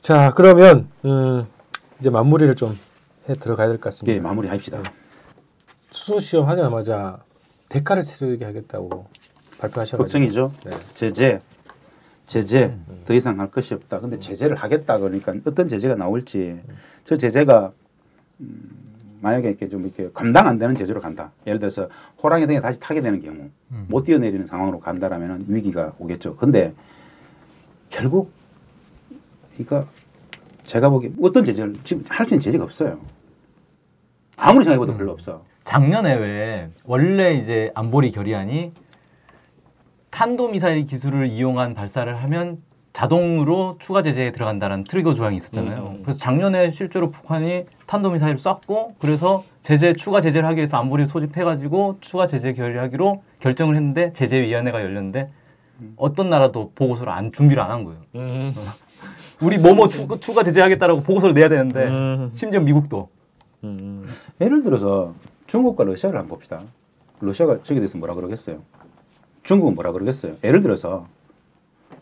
자 0.00 0.32
그러면 0.34 0.88
음, 1.04 1.46
이제 2.00 2.10
마무리를 2.10 2.54
좀 2.56 2.78
해 3.28 3.34
들어가야 3.34 3.68
될 3.68 3.76
것 3.76 3.84
같습니다. 3.84 4.16
예, 4.16 4.20
마무리합시다. 4.20 4.82
수소 5.92 6.18
시험 6.18 6.48
하자마자 6.48 7.22
대가를 7.68 8.02
치르게 8.02 8.44
하겠다고 8.44 9.06
발표하셔가지고 9.62 9.98
걱정이죠. 10.04 10.52
네. 10.64 10.70
제재 10.94 11.40
제재 12.26 12.74
더 13.04 13.14
이상 13.14 13.38
할 13.40 13.50
것이 13.50 13.74
없다. 13.74 14.00
근데 14.00 14.18
제재를 14.18 14.56
하겠다 14.56 14.98
그러니까 14.98 15.34
어떤 15.44 15.68
제재가 15.68 15.94
나올지 15.94 16.60
저 17.04 17.16
제재가 17.16 17.72
음, 18.40 18.70
만약에 19.20 19.48
이렇게 19.48 19.68
좀 19.68 19.82
이렇게 19.82 20.10
감당 20.12 20.48
안 20.48 20.58
되는 20.58 20.74
제재로 20.74 21.00
간다. 21.00 21.30
예를 21.46 21.58
들어서 21.60 21.88
호랑이 22.22 22.46
등에 22.46 22.60
다시 22.60 22.80
타게 22.80 23.00
되는 23.00 23.22
경우 23.22 23.50
못 23.88 24.02
뛰어내리는 24.04 24.46
상황으로 24.46 24.80
간다라면 24.80 25.44
위기가 25.48 25.92
오겠죠. 25.98 26.36
근데 26.36 26.72
결국 27.88 28.32
이거 29.58 29.86
제가 30.64 30.88
보기 30.88 31.12
어떤 31.22 31.44
제재를 31.44 31.74
지금 31.84 32.04
할 32.08 32.26
수 32.26 32.34
있는 32.34 32.40
제재가 32.40 32.64
없어요. 32.64 32.98
아무리 34.36 34.64
생각해봐도 34.64 34.96
별로 34.96 35.12
없어. 35.12 35.44
작년에 35.64 36.14
왜 36.14 36.70
원래 36.84 37.34
이제 37.34 37.70
안보리 37.74 38.10
결의안이 38.10 38.72
탄도미사일 40.12 40.84
기술을 40.86 41.26
이용한 41.26 41.74
발사를 41.74 42.14
하면 42.22 42.58
자동으로 42.92 43.76
추가 43.78 44.02
제재에 44.02 44.30
들어간다는 44.32 44.84
트리거 44.84 45.14
조항이 45.14 45.36
있었잖아요. 45.38 45.96
그래서 46.02 46.18
작년에 46.18 46.70
실제로 46.70 47.10
북한이 47.10 47.64
탄도미사일을 47.86 48.36
쐈고 48.38 48.94
그래서 48.98 49.44
제재 49.62 49.94
추가 49.94 50.20
제재를 50.20 50.46
하기 50.48 50.56
위해서 50.58 50.76
안보리 50.76 51.06
소집해가지고 51.06 51.96
추가 52.02 52.26
제재 52.26 52.52
결의하기로 52.52 53.22
결정을 53.40 53.74
했는데 53.76 54.12
제재위원회가 54.12 54.82
열렸는데 54.82 55.30
어떤 55.96 56.28
나라도 56.28 56.70
보고서를 56.74 57.10
안 57.12 57.32
준비를 57.32 57.62
안 57.62 57.70
한 57.70 57.84
거예요. 57.84 58.00
음. 58.16 58.54
우리 59.40 59.56
뭐뭐 59.56 59.88
추- 59.88 60.06
추가 60.20 60.42
제재하겠다라고 60.42 61.02
보고서를 61.02 61.34
내야 61.34 61.48
되는데 61.48 61.86
음. 61.88 62.30
심지어 62.34 62.60
미국도 62.60 63.08
음. 63.64 64.06
예를 64.42 64.62
들어서 64.62 65.14
중국과 65.46 65.84
러시아를 65.84 66.18
한번 66.18 66.36
봅시다. 66.36 66.60
러시아가 67.20 67.54
저기에 67.62 67.76
대해서 67.80 67.96
뭐라 67.96 68.14
그러겠어요? 68.14 68.58
중국은 69.42 69.74
뭐라 69.74 69.92
그러겠어요? 69.92 70.36
예를 70.44 70.62
들어서 70.62 71.06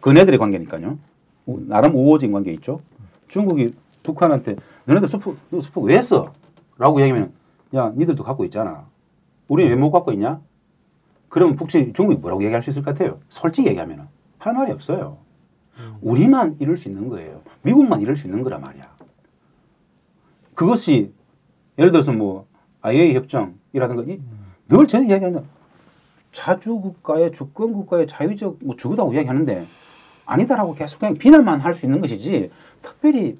그네들의 0.01 0.39
관계니까요. 0.39 0.99
우- 1.47 1.61
나름 1.67 1.95
우호적인 1.95 2.33
관계 2.33 2.53
있죠. 2.55 2.81
중국이 3.29 3.75
북한한테 4.03 4.57
너네들 4.87 5.09
너 5.51 5.61
수포 5.61 5.83
왜 5.83 6.01
써? 6.03 6.33
라고 6.79 6.99
이야기하면 7.01 7.33
야 7.75 7.93
니들도 7.97 8.23
갖고 8.25 8.45
있잖아. 8.45 8.87
우리 9.49 9.65
왜 9.69 9.77
못 9.77 9.91
갖고 9.91 10.13
있냐? 10.13 10.41
그러면 11.29 11.57
북측 11.57 11.95
중국이 11.95 12.19
뭐라고 12.21 12.43
얘기할 12.43 12.63
수 12.63 12.71
있을 12.71 12.83
것 12.83 12.93
같아요? 12.95 13.21
솔직히 13.29 13.69
얘기하면 13.69 14.09
할 14.39 14.53
말이 14.55 14.73
없어요. 14.73 15.19
우리만 16.01 16.57
이럴 16.61 16.77
수 16.77 16.89
있는 16.89 17.09
거예요. 17.09 17.41
미국만 17.63 18.01
이럴 18.01 18.17
수 18.17 18.27
있는 18.27 18.43
거란 18.43 18.61
말이야. 18.61 18.83
그것이 20.55 21.13
예를 21.79 21.91
들어서 21.93 22.13
뭐 22.13 22.47
IA 22.83 23.15
협정이라든가 23.15 24.03
이, 24.07 24.21
늘 24.69 24.87
저는 24.87 25.09
이야기하는 25.09 25.45
자주 26.33 26.79
국가의 26.81 27.33
주권 27.33 27.73
국가의 27.73 28.07
자유적 28.07 28.59
뭐 28.61 28.77
주거다고 28.77 29.13
이야기하는데 29.15 29.67
아니다라고 30.27 30.75
계속 30.75 31.01
그냥 31.01 31.15
비난만 31.15 31.61
할 31.61 31.75
수 31.75 31.87
있는 31.87 32.01
것이지 32.01 32.51
특별히 32.83 33.39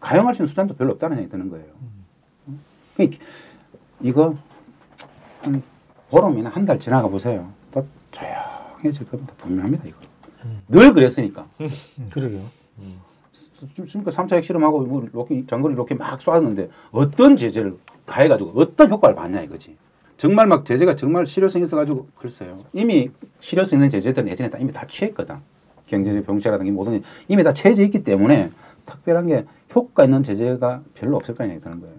가용할 0.00 0.34
수 0.34 0.42
있는 0.42 0.48
수단도 0.48 0.74
별로 0.74 0.92
없다는 0.92 1.16
생각이 1.16 1.30
드는 1.30 1.50
거예요. 1.50 1.66
그러니까 2.96 3.24
이거 4.00 4.36
한 5.42 5.62
보름이나 6.10 6.50
한 6.50 6.66
달 6.66 6.78
지나가 6.80 7.08
보세요. 7.08 7.50
더 7.70 7.84
조용해질 8.10 9.08
겁니다. 9.08 9.32
분명합니다 9.38 9.84
이거. 9.86 9.96
늘 10.68 10.92
그랬으니까. 10.92 11.46
그러게요. 12.10 12.44
지금까 13.74 14.10
3차 14.10 14.32
핵실험하고 14.34 14.80
뭐 14.80 15.08
로켓, 15.12 15.46
장거리 15.46 15.74
로켓 15.76 15.94
막 15.94 16.20
쏘았는데 16.20 16.68
어떤 16.90 17.36
제재를 17.36 17.78
가해가지고 18.06 18.52
어떤 18.56 18.90
효과를 18.90 19.14
봤냐 19.14 19.40
이거지. 19.42 19.76
정말 20.22 20.46
막 20.46 20.64
제재가 20.64 20.94
정말 20.94 21.26
실효성 21.26 21.62
있어가지고 21.62 22.06
글쎄요. 22.14 22.56
이미 22.72 23.10
실효성 23.40 23.78
있는 23.78 23.88
제재들은 23.88 24.28
예전에 24.28 24.50
다 24.50 24.56
이미 24.56 24.70
다 24.70 24.86
취했거든. 24.86 25.34
경제적 25.88 26.24
병체라든가 26.24 26.70
모든 26.70 26.92
게 26.92 27.02
이미 27.26 27.42
다 27.42 27.52
취해져 27.52 27.82
있기 27.82 28.04
때문에 28.04 28.50
특별한 28.86 29.26
게 29.26 29.44
효과 29.74 30.04
있는 30.04 30.22
제재가 30.22 30.82
별로 30.94 31.16
없을 31.16 31.34
거라는 31.34 31.56
생각이 31.56 31.64
드는 31.64 31.80
거예요. 31.80 31.96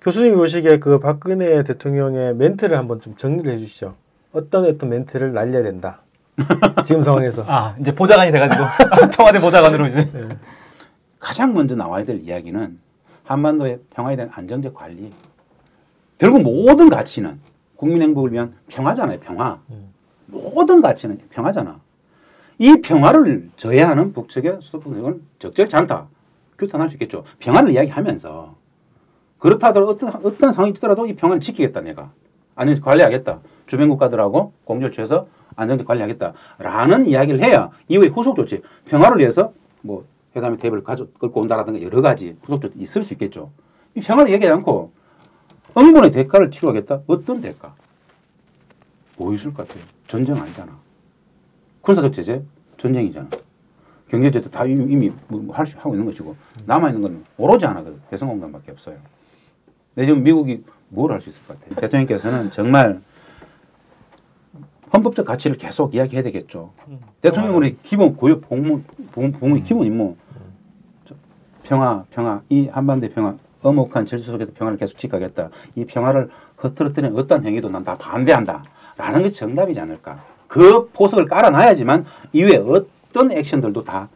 교수님이 0.00 0.36
보시기에 0.36 0.78
그 0.78 0.98
박근혜 0.98 1.62
대통령의 1.62 2.36
멘트를 2.36 2.78
한번 2.78 3.02
좀 3.02 3.14
정리를 3.16 3.52
해주시죠. 3.52 3.96
어떤 4.32 4.64
어떤 4.64 4.88
멘트를 4.88 5.34
날려야 5.34 5.62
된다. 5.62 6.00
지금 6.86 7.02
상황에서. 7.02 7.44
아 7.46 7.76
이제 7.78 7.94
보좌관이 7.94 8.32
돼가지고 8.32 8.64
청와대 9.12 9.38
보좌관으로 9.40 9.88
이제 9.88 10.10
가장 11.18 11.52
먼저 11.52 11.74
나와야 11.74 12.06
될 12.06 12.18
이야기는 12.22 12.78
한반도의 13.24 13.80
평화에 13.90 14.16
대한 14.16 14.30
안정적 14.32 14.72
관리. 14.72 15.12
결국 16.16 16.40
모든 16.40 16.88
가치는 16.88 17.47
국민 17.78 18.02
행복을 18.02 18.32
위한 18.32 18.52
평화잖아요. 18.66 19.20
평화. 19.20 19.60
모든 20.26 20.80
가치는 20.80 21.20
평화잖아. 21.30 21.78
이 22.58 22.80
평화를 22.82 23.50
저해하는 23.56 24.12
북측의 24.12 24.58
수도권은 24.60 25.22
적절치 25.38 25.76
않다. 25.76 26.08
규탄할 26.58 26.88
수 26.88 26.96
있겠죠. 26.96 27.22
평화를 27.38 27.70
이야기하면서 27.70 28.56
그렇다 29.38 29.68
하더라도 29.68 29.92
어떤 29.92 30.08
어떤 30.26 30.50
상황이 30.50 30.72
있더라도 30.72 31.06
이 31.06 31.14
평화를 31.14 31.40
지키겠다 31.40 31.80
내가 31.82 32.10
안정 32.56 32.80
관리하겠다. 32.84 33.38
주변 33.66 33.88
국가들하고 33.90 34.52
공조를 34.64 34.90
취해서 34.90 35.28
안정적 35.54 35.86
관리하겠다 35.86 36.32
라는 36.58 37.06
이야기를 37.06 37.40
해야 37.40 37.70
이후에 37.86 38.08
후속 38.08 38.34
조치 38.34 38.60
평화를 38.86 39.18
위해서 39.18 39.52
뭐 39.82 40.04
회담의 40.34 40.58
테이블을 40.58 40.82
가져 40.82 41.06
끌고 41.20 41.40
온다라든가 41.42 41.80
여러 41.80 42.02
가지 42.02 42.36
후속 42.42 42.60
조치 42.60 42.76
있을 42.80 43.04
수 43.04 43.14
있겠죠. 43.14 43.52
이 43.94 44.00
평화를 44.00 44.32
얘기하지 44.32 44.52
않고 44.56 44.97
응분의 45.78 46.10
대가를 46.10 46.50
치러야겠다. 46.50 47.02
어떤 47.06 47.40
대가? 47.40 47.74
뭐 49.16 49.32
있을 49.34 49.52
것 49.54 49.66
같아요? 49.68 49.84
전쟁 50.06 50.36
아니잖아. 50.36 50.76
군사적 51.82 52.12
제재 52.12 52.42
전쟁이잖아. 52.76 53.28
경제 54.08 54.30
제재 54.30 54.48
다 54.50 54.64
이미, 54.64 54.90
이미 54.92 55.12
뭐할수 55.28 55.76
하고 55.78 55.94
있는 55.94 56.06
것이고 56.06 56.34
남아 56.66 56.88
있는 56.88 57.02
건 57.02 57.24
오로지 57.36 57.66
하나거든. 57.66 58.00
배송공단밖에 58.10 58.72
없어요. 58.72 58.96
내 59.94 60.06
지금 60.06 60.22
미국이 60.22 60.64
뭘 60.88 61.10
할 61.12 61.20
수 61.20 61.28
있을 61.28 61.42
것 61.46 61.58
같아요? 61.58 61.74
대통령께서는 61.80 62.50
정말 62.50 63.00
헌법적 64.92 65.26
가치를 65.26 65.56
계속 65.58 65.94
이야기해야 65.94 66.22
되겠죠. 66.22 66.72
대통령의 67.20 67.76
기본 67.82 68.16
고유 68.16 68.40
복무 68.40 68.80
복무의 69.12 69.62
기본 69.62 69.86
임무 69.86 70.16
저, 71.04 71.14
평화 71.62 72.04
평화 72.10 72.40
이 72.48 72.68
한반도의 72.68 73.10
평화 73.12 73.36
엄혹한 73.62 74.06
질서 74.06 74.32
속에서 74.32 74.52
평화를 74.54 74.78
계속 74.78 74.96
지켜가겠다. 74.98 75.50
이 75.74 75.84
평화를 75.84 76.30
흐트러뜨리는 76.56 77.16
어떤 77.16 77.44
행위도 77.44 77.68
난 77.70 77.84
다 77.84 77.96
반대한다 77.96 78.64
라는 78.96 79.22
것이 79.22 79.34
정답이지 79.34 79.78
않을까. 79.80 80.22
그 80.46 80.88
포석을 80.92 81.26
깔아놔야지만 81.26 82.04
이후에 82.32 82.56
어떤 82.56 83.30
액션들도 83.32 83.84
다 83.84 84.08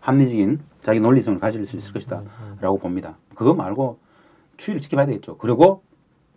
합리적인 0.00 0.60
자기 0.82 1.00
논리성을 1.00 1.38
가질 1.38 1.66
수 1.66 1.76
있을 1.76 1.92
것이다 1.92 2.22
라고 2.60 2.78
봅니다. 2.78 3.14
그거 3.34 3.54
말고 3.54 3.98
추이를 4.56 4.80
지켜봐야 4.80 5.06
되겠죠. 5.06 5.36
그리고 5.38 5.82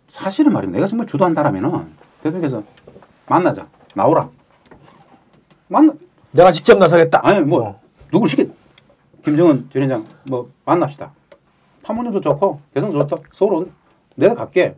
사실은 0.08 0.52
말이면 0.52 0.74
내가 0.74 0.86
정말 0.86 1.06
주도한다라면은 1.06 1.86
대통령께서 2.22 2.62
만나자 3.26 3.66
나오라 3.94 4.28
만나 5.68 5.94
내가 6.32 6.50
직접 6.52 6.78
나서겠다. 6.78 7.20
아니 7.26 7.40
뭐 7.40 7.80
누굴 8.12 8.28
시키 8.28 8.50
김정은 9.24 9.68
전 9.72 9.82
위원장 9.82 10.06
뭐 10.24 10.50
만납시다 10.64 11.12
판문점도 11.82 12.20
좋고 12.20 12.60
개성도 12.74 12.98
좋다. 13.06 13.22
서울 13.32 13.54
온 13.54 13.72
내가 14.16 14.34
갈게. 14.34 14.76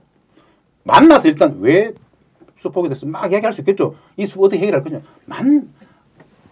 만나서 0.84 1.28
일단 1.28 1.58
왜 1.60 1.92
수폭이 2.58 2.88
됐어? 2.88 3.06
막 3.06 3.32
얘기할 3.32 3.52
수 3.52 3.60
있겠죠. 3.60 3.94
이수 4.16 4.42
어떻게 4.42 4.60
해결할 4.62 4.82
거냐. 4.84 5.00
만 5.26 5.68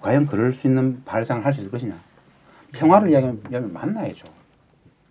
과연 0.00 0.26
그럴 0.26 0.52
수 0.52 0.66
있는 0.66 1.02
발상을 1.04 1.44
할 1.44 1.52
수 1.52 1.60
있을 1.60 1.70
것이냐. 1.70 1.94
평화를 2.72 3.10
이야기하면 3.10 3.72
만나야죠. 3.72 4.26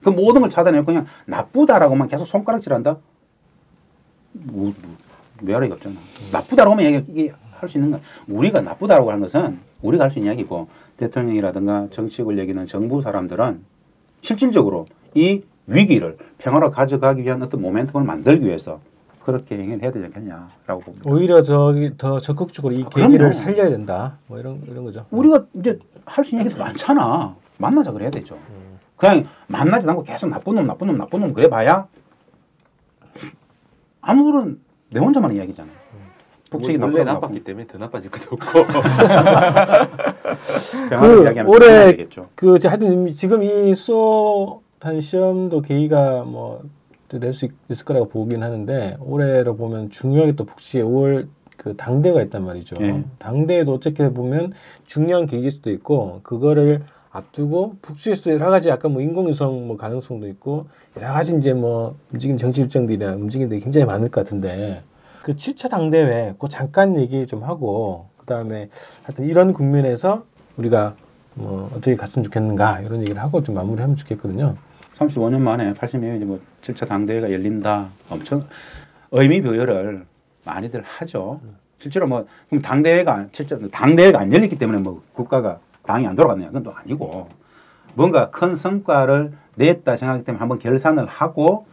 그 0.03 0.09
모든 0.09 0.41
걸 0.41 0.49
차단해요. 0.49 0.83
그냥 0.83 1.05
나쁘다라고만 1.25 2.07
계속 2.07 2.25
손가락질한다? 2.25 2.97
뭐, 4.33 4.73
뭐, 4.81 4.95
메아리가 5.41 5.75
없잖아. 5.75 5.95
나쁘다라고만 6.31 6.83
얘기 6.85 7.31
할 7.51 7.69
수 7.69 7.77
있는 7.77 7.91
거. 7.91 7.99
우리가 8.27 8.61
나쁘다라고 8.61 9.11
하는 9.11 9.21
것은 9.21 9.59
우리가 9.83 10.05
할 10.05 10.11
수 10.11 10.17
있는 10.17 10.31
이야기고 10.31 10.67
대통령이라든가 10.97 11.87
정치 11.91 12.23
권력이나 12.23 12.65
정부 12.65 13.01
사람들은 13.03 13.63
실질적으로 14.21 14.87
이 15.13 15.43
위기를 15.67 16.17
평화로 16.39 16.71
가져가기 16.71 17.23
위한 17.23 17.41
어떤 17.43 17.61
모멘텀을 17.61 18.03
만들기 18.03 18.45
위해서 18.45 18.79
그렇게 19.23 19.57
행위를 19.57 19.83
해야 19.83 19.91
되지 19.91 20.05
않겠냐라고 20.05 20.81
봅니다. 20.81 21.09
오히려 21.09 21.41
저기 21.43 21.91
더 21.97 22.19
적극적으로 22.19 22.73
이 22.73 22.83
아, 22.83 22.89
계기를 22.89 23.17
그럼요. 23.17 23.33
살려야 23.33 23.69
된다. 23.69 24.17
뭐 24.27 24.39
이런 24.39 24.61
이런 24.67 24.83
거죠. 24.83 25.05
우리가 25.11 25.45
이제 25.53 25.77
할 26.05 26.25
수 26.25 26.35
있는 26.35 26.45
얘기도 26.47 26.61
많잖아. 26.63 27.35
만나자 27.57 27.91
그래야 27.91 28.09
되죠. 28.09 28.37
그냥 28.97 29.25
만나지 29.47 29.87
않고 29.87 30.03
계속 30.03 30.27
나쁜 30.29 30.55
놈, 30.55 30.65
나쁜 30.65 30.87
놈, 30.87 30.97
나쁜 30.97 31.19
놈 31.21 31.33
그래 31.33 31.47
봐야 31.49 31.87
아무런 34.01 34.59
내 34.89 34.99
혼자만 34.99 35.35
이야기잖아. 35.35 35.69
북측이 36.49 36.77
원래 36.79 37.03
나빴기 37.03 37.43
때문에 37.43 37.67
더 37.67 37.77
나빠질 37.77 38.09
것도 38.11 38.35
없고. 38.35 38.65
그 40.89 41.43
올해. 41.47 42.07
그 42.35 42.57
하여튼 42.65 43.07
지금 43.09 43.43
이 43.43 43.73
수 43.73 44.59
호탄 44.81 44.99
시험도 45.01 45.61
계기가 45.61 46.23
뭐 46.23 46.63
낼 47.19 47.33
수 47.33 47.49
있을 47.69 47.83
거라고 47.83 48.07
보긴 48.07 48.41
하는데 48.41 48.95
올해로 49.01 49.57
보면 49.57 49.89
중요하게 49.89 50.31
또 50.37 50.45
북시에 50.45 50.81
5월 50.81 51.27
그 51.57 51.75
당대가 51.75 52.21
있단 52.21 52.45
말이죠. 52.45 52.77
예. 52.79 53.03
당대에도 53.19 53.73
어떻게 53.73 54.09
보면 54.13 54.53
중요한 54.85 55.25
계기일 55.25 55.51
수도 55.51 55.69
있고 55.71 56.21
그거를 56.23 56.83
앞두고 57.11 57.75
북시에서 57.81 58.31
여러 58.31 58.49
가지 58.49 58.69
약간 58.69 58.93
뭐 58.93 59.01
인공위성 59.01 59.67
뭐 59.67 59.75
가능성도 59.75 60.27
있고 60.29 60.67
여러 60.95 61.11
가지 61.11 61.35
이제 61.35 61.53
뭐 61.53 61.97
움직이는 62.13 62.37
정치 62.37 62.61
일정들이나 62.61 63.15
움직임들이 63.15 63.59
굉장히 63.59 63.85
많을 63.85 64.07
것 64.09 64.23
같은데 64.23 64.81
그 65.21 65.35
7차 65.35 65.69
당대회 65.69 66.33
그 66.39 66.47
잠깐 66.47 66.97
얘기 66.97 67.27
좀 67.27 67.43
하고 67.43 68.05
그다음에 68.17 68.69
하여튼 69.03 69.25
이런 69.25 69.51
국면에서 69.51 70.23
우리가 70.55 70.95
뭐 71.33 71.69
어떻게 71.73 71.95
갔으면 71.95 72.23
좋겠는가 72.23 72.79
이런 72.79 73.01
얘기를 73.01 73.21
하고 73.21 73.43
좀 73.43 73.55
마무리하면 73.55 73.97
좋겠거든요. 73.97 74.55
35년 74.93 75.39
만에 75.41 75.73
80년에 75.73 76.17
이제 76.17 76.25
뭐 76.25 76.39
7차 76.61 76.87
당대회가 76.87 77.31
열린다. 77.31 77.89
엄청 78.09 78.45
의미 79.11 79.41
부여를 79.41 80.05
많이들 80.45 80.81
하죠. 80.85 81.39
실제로 81.79 82.07
뭐 82.07 82.25
그럼 82.49 82.61
당대회가 82.61 83.13
안- 83.15 83.29
실제 83.31 83.57
당대회가 83.69 84.19
안 84.19 84.31
열렸기 84.31 84.57
때문에 84.57 84.79
뭐 84.81 85.01
국가가 85.13 85.59
당이 85.83 86.05
안 86.05 86.15
돌아갔느냐 86.15 86.47
그건 86.49 86.63
또 86.63 86.71
아니고 86.73 87.29
뭔가 87.95 88.29
큰 88.29 88.55
성과를 88.55 89.33
냈다 89.55 89.95
생각하기 89.97 90.23
때문에 90.25 90.39
한번 90.39 90.59
결산을 90.59 91.05
하고 91.07 91.65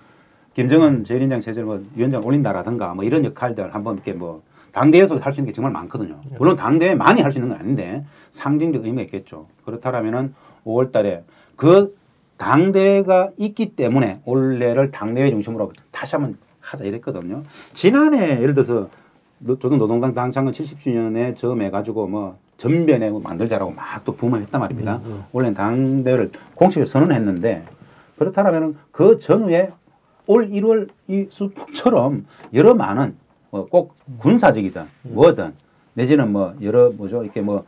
김정은 0.55 1.05
제1인장 1.05 1.43
체제를 1.43 1.67
뭐 1.67 1.85
위원장 1.95 2.25
올린다라든가 2.25 2.95
뭐 2.95 3.05
이런 3.05 3.25
역할들 3.25 3.75
한번 3.75 3.95
이렇게 3.95 4.13
뭐 4.13 4.43
당대에서 4.73 5.17
할 5.19 5.33
수 5.33 5.41
있는 5.41 5.49
게 5.51 5.55
정말 5.55 5.73
많거든요. 5.73 6.21
물론 6.39 6.57
당대회 6.57 6.95
많이 6.95 7.21
할 7.21 7.31
수 7.33 7.39
있는 7.39 7.51
건 7.51 7.59
아닌데 7.61 8.05
상징적 8.31 8.85
의미가 8.85 9.03
있겠죠. 9.03 9.47
그렇다라면은 9.65 10.35
5월 10.65 10.91
달에 10.91 11.23
그 11.57 11.97
당대회가 12.39 13.31
있기 13.37 13.75
때문에 13.77 14.21
올해를 14.25 14.91
당대회 14.91 15.29
중심으로 15.31 15.73
다시 15.91 16.17
한번 16.17 16.37
하자 16.61 16.85
이랬거든요. 16.85 17.43
지난해 17.75 18.41
예를 18.41 18.55
들어서 18.55 18.89
노- 19.39 19.59
조선 19.59 19.79
노동당 19.79 20.15
당창건 20.15 20.55
70주년에 20.55 21.37
점해 21.37 21.71
가지고 21.71 22.07
뭐 22.07 22.37
전변에 22.57 23.11
뭐 23.11 23.21
만들자라고 23.21 23.73
막또 23.73 24.17
붐을 24.17 24.41
했단 24.43 24.61
말입니다. 24.61 25.01
원래 25.33 25.53
당대회를 25.53 26.31
공식에 26.55 26.85
선언했는데 26.85 27.65
그렇다면 28.19 28.77
그 28.91 29.19
전후에 29.19 29.71
올 30.27 30.49
1월 30.51 30.89
이 31.09 31.27
수폭처럼 31.31 32.27
여러 32.55 32.75
많은 32.75 33.17
뭐꼭 33.51 33.95
군사적이든 34.19 34.83
뭐든 35.03 35.55
내지는 35.95 36.31
뭐 36.33 36.55
여러 36.63 36.91
뭐죠 36.91 37.23
이렇게 37.23 37.41
뭐 37.41 37.65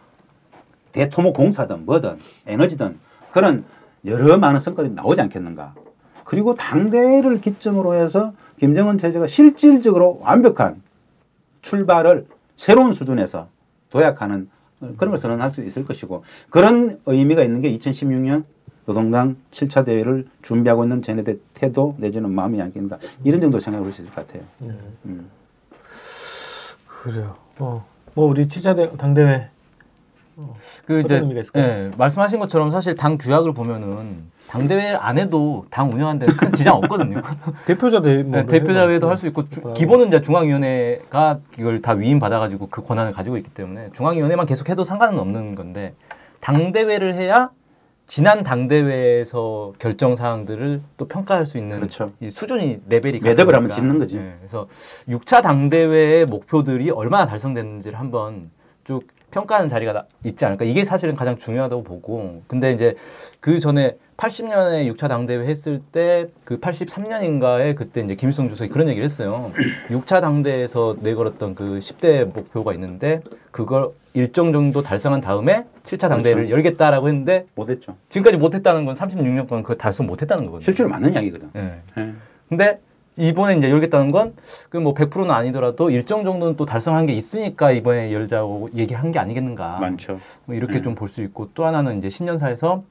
대토목 0.92 1.34
공사든 1.34 1.86
뭐든 1.86 2.18
에너지든 2.46 2.98
그런 3.32 3.64
여러 4.04 4.38
많은 4.38 4.60
성과들이 4.60 4.94
나오지 4.94 5.20
않겠는가. 5.20 5.74
그리고 6.24 6.54
당대를 6.54 7.40
기점으로 7.40 7.94
해서 7.94 8.32
김정은 8.58 8.98
체제가 8.98 9.26
실질적으로 9.26 10.20
완벽한 10.22 10.82
출발을 11.62 12.26
새로운 12.56 12.92
수준에서 12.92 13.48
도약하는 13.90 14.48
그런 14.78 15.10
걸 15.10 15.18
선언할 15.18 15.50
수 15.50 15.62
있을 15.62 15.84
것이고 15.84 16.24
그런 16.48 17.00
의미가 17.06 17.42
있는 17.42 17.60
게 17.60 17.76
2016년 17.76 18.44
노동당 18.86 19.36
7차 19.50 19.84
대회를 19.84 20.26
준비하고 20.42 20.84
있는 20.84 21.02
쟤네들 21.02 21.40
태도 21.54 21.94
내지는 21.98 22.30
마음이 22.30 22.60
아닌가 22.60 22.98
이런 23.24 23.40
정도 23.40 23.60
생각을 23.60 23.86
할수 23.86 24.02
있을 24.02 24.14
것 24.14 24.26
같아요. 24.26 24.42
음. 25.06 25.28
그래요. 26.86 27.36
어, 27.58 27.86
뭐 28.14 28.26
우리 28.26 28.46
7차 28.46 28.96
당대회 28.96 29.48
그 30.84 31.00
있을까요? 31.00 31.64
예, 31.64 31.90
말씀하신 31.96 32.38
것처럼 32.38 32.70
사실 32.70 32.94
당 32.94 33.18
규약을 33.18 33.52
보면은 33.54 34.28
당 34.48 34.66
대회 34.66 34.94
안 34.94 35.16
해도 35.18 35.64
당 35.70 35.92
운영하는 35.92 36.18
데는 36.18 36.36
큰 36.36 36.52
지장 36.52 36.76
없거든요. 36.76 37.22
대표자 37.66 38.02
대회 38.02 38.22
뭐 38.22 38.40
네, 38.40 38.46
대표자 38.46 38.88
회의도 38.88 39.08
할 39.08 39.16
수 39.16 39.26
있고 39.28 39.48
주-. 39.48 39.60
기본은 39.74 40.08
이제 40.08 40.20
중앙위원회가 40.20 41.38
이걸 41.58 41.80
다 41.80 41.92
위임 41.92 42.18
받아가지고 42.18 42.66
그 42.68 42.82
권한을 42.82 43.12
가지고 43.12 43.36
있기 43.36 43.50
때문에 43.50 43.90
중앙위원회만 43.92 44.46
계속해도 44.46 44.82
상관은 44.82 45.18
없는 45.18 45.54
건데 45.54 45.94
당 46.40 46.72
대회를 46.72 47.14
해야 47.14 47.50
지난 48.06 48.42
당 48.42 48.66
대회에서 48.66 49.72
결정 49.78 50.16
사항들을 50.16 50.82
또 50.96 51.06
평가할 51.06 51.46
수 51.46 51.56
있는 51.58 51.76
그렇죠. 51.76 52.10
이 52.18 52.28
수준이 52.28 52.80
레벨이 52.88 53.20
매듭을. 53.22 53.54
한번 53.54 53.70
짓는 53.70 54.00
거지. 54.00 54.16
예, 54.16 54.34
그래서 54.40 54.66
6차 55.08 55.42
당 55.42 55.68
대회의 55.68 56.26
목표들이 56.26 56.90
얼마나 56.90 57.24
달성됐는지를 57.24 58.00
한번 58.00 58.50
쭉 58.82 59.06
평가하는 59.30 59.68
자리가 59.68 59.92
나- 59.92 60.04
있지 60.24 60.44
않을까. 60.44 60.64
이게 60.64 60.84
사실은 60.84 61.14
가장 61.14 61.36
중요하다고 61.38 61.82
보고. 61.84 62.42
근데 62.46 62.72
이제 62.72 62.94
그 63.40 63.58
전에 63.60 63.96
80년에 64.16 64.92
6차 64.92 65.08
당대회 65.08 65.46
했을 65.46 65.80
때 65.92 66.26
그 66.44 66.58
83년인가에 66.60 67.74
그때 67.74 68.00
이제 68.02 68.14
김일성 68.14 68.48
주석이 68.48 68.70
그런 68.70 68.88
얘기를 68.88 69.04
했어요. 69.04 69.52
6차 69.90 70.20
당대에서 70.20 70.96
내걸었던 71.00 71.54
그 71.54 71.78
10대 71.78 72.24
목표가 72.32 72.74
있는데 72.74 73.20
그걸 73.50 73.90
일정 74.12 74.52
정도 74.52 74.82
달성한 74.82 75.20
다음에 75.20 75.64
7차 75.84 76.08
당대회를 76.08 76.46
그렇죠. 76.46 76.54
열겠다라고 76.56 77.08
했는데 77.08 77.46
못했죠. 77.54 77.96
지금까지 78.08 78.36
못했다는 78.36 78.84
건 78.84 78.94
36년 78.94 79.46
동안 79.48 79.62
그거 79.62 79.74
달성 79.74 80.06
못했다는 80.06 80.44
거거든요. 80.44 80.64
실제로 80.64 80.88
맞는 80.88 81.12
이야기거든. 81.12 81.50
예. 81.56 81.80
예. 81.98 82.12
근데 82.48 82.80
이번에 83.16 83.56
이제 83.56 83.70
열겠다는 83.70 84.10
건 84.12 84.34
그 84.70 84.78
뭐 84.78 84.94
100%는 84.94 85.30
아니더라도 85.30 85.90
일정 85.90 86.24
정도는 86.24 86.56
또 86.56 86.64
달성한 86.64 87.06
게 87.06 87.12
있으니까 87.12 87.70
이번에 87.72 88.12
열자고 88.12 88.70
얘기한 88.74 89.10
게 89.10 89.18
아니겠는가. 89.18 89.78
많죠. 89.78 90.16
뭐 90.46 90.54
이렇게 90.56 90.74
네. 90.74 90.82
좀볼 90.82 91.08
수 91.08 91.22
있고 91.22 91.50
또 91.54 91.64
하나는 91.64 91.98
이제 91.98 92.08
신년사에서 92.08 92.82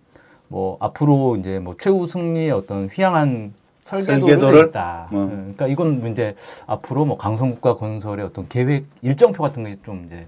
뭐 0.49 0.77
앞으로 0.79 1.37
이제 1.37 1.59
뭐 1.59 1.75
최우 1.79 2.05
승리의 2.05 2.51
어떤 2.51 2.87
휘황한 2.87 3.53
설계도를 3.81 4.21
설계도를 4.21 4.65
냈다. 4.65 5.07
뭐. 5.11 5.23
예, 5.25 5.35
그러니까 5.35 5.67
이건 5.67 6.11
이제 6.11 6.35
앞으로 6.67 7.05
뭐 7.05 7.17
강성국가 7.17 7.75
건설의 7.75 8.25
어떤 8.25 8.47
계획 8.49 8.85
일정표 9.01 9.41
같은 9.41 9.63
게 9.63 9.77
좀 9.83 10.03
이제 10.07 10.27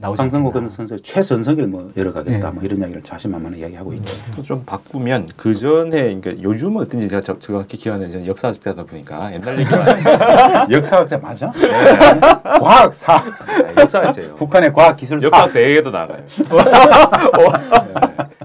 강성국. 0.00 0.54
선수 0.70 0.96
최선석을 1.00 1.66
뭐 1.68 1.92
열어가겠다 1.96 2.48
네. 2.48 2.54
뭐 2.54 2.62
이런 2.64 2.80
이야기를 2.80 3.02
자신만만하게 3.04 3.60
이야기하고 3.62 3.92
있죠. 3.94 4.12
또좀 4.34 4.64
바꾸면 4.64 5.28
그 5.36 5.54
전에 5.54 6.14
그러니까 6.14 6.42
요즘은 6.42 6.82
어떤지 6.82 7.08
제가 7.08 7.22
저- 7.22 7.38
정확히 7.38 7.76
기억하는 7.76 8.10
저는 8.10 8.26
역사학자다 8.26 8.84
보니까 8.84 9.32
옛날 9.34 9.58
얘기가 9.60 10.66
역사학자 10.70 11.18
맞아? 11.18 11.52
과학사 12.60 13.22
네, 13.68 13.74
역사학자예요. 13.82 14.34
북한의 14.34 14.72
과학 14.72 14.96
기술 14.96 15.22
역학 15.22 15.52
대회에도 15.52 15.90
나가요. 15.90 16.24
네. 16.36 17.94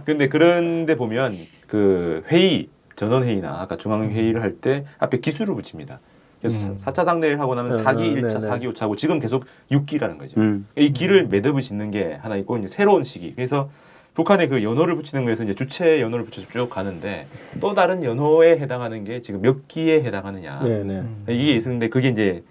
근데 0.05 0.29
그런데 0.29 0.95
보면 0.95 1.37
그 1.67 2.23
회의 2.31 2.69
전원 2.95 3.23
회의나 3.23 3.57
아까 3.61 3.75
중앙 3.75 4.03
회의를 4.11 4.41
할 4.43 4.59
때 4.61 4.85
앞에 4.99 5.17
기술을 5.19 5.55
붙입니다. 5.55 5.99
그래서 6.39 6.69
음. 6.69 6.75
4차 6.77 7.05
당대회를 7.05 7.39
하고 7.39 7.55
나면 7.55 7.71
네, 7.71 7.83
4기 7.83 7.97
네, 7.97 8.21
1차, 8.21 8.39
네, 8.41 8.47
네. 8.47 8.67
4기 8.67 8.73
5차고 8.73 8.97
지금 8.97 9.19
계속 9.19 9.45
6기라는 9.71 10.17
거죠. 10.17 10.39
음. 10.39 10.67
이 10.75 10.93
기를 10.93 11.27
매듭을 11.27 11.61
짓는 11.61 11.91
게 11.91 12.17
하나 12.21 12.37
있고 12.37 12.57
이제 12.57 12.67
새로운 12.67 13.03
시기. 13.03 13.33
그래서 13.33 13.69
북한의 14.13 14.49
그 14.49 14.63
연호를 14.63 14.95
붙이는 14.95 15.25
거에서 15.25 15.43
이제 15.43 15.53
주체 15.53 16.01
연호를 16.01 16.25
붙여서 16.25 16.47
쭉 16.49 16.69
가는데 16.69 17.27
또 17.59 17.73
다른 17.73 18.03
연호에 18.03 18.57
해당하는 18.57 19.03
게 19.03 19.21
지금 19.21 19.41
몇 19.41 19.67
기에 19.67 20.03
해당하느냐. 20.03 20.61
네, 20.63 20.83
네. 20.83 20.99
음. 20.99 21.25
이게 21.27 21.53
있었는데 21.53 21.89
그게 21.89 22.09
이제 22.09 22.43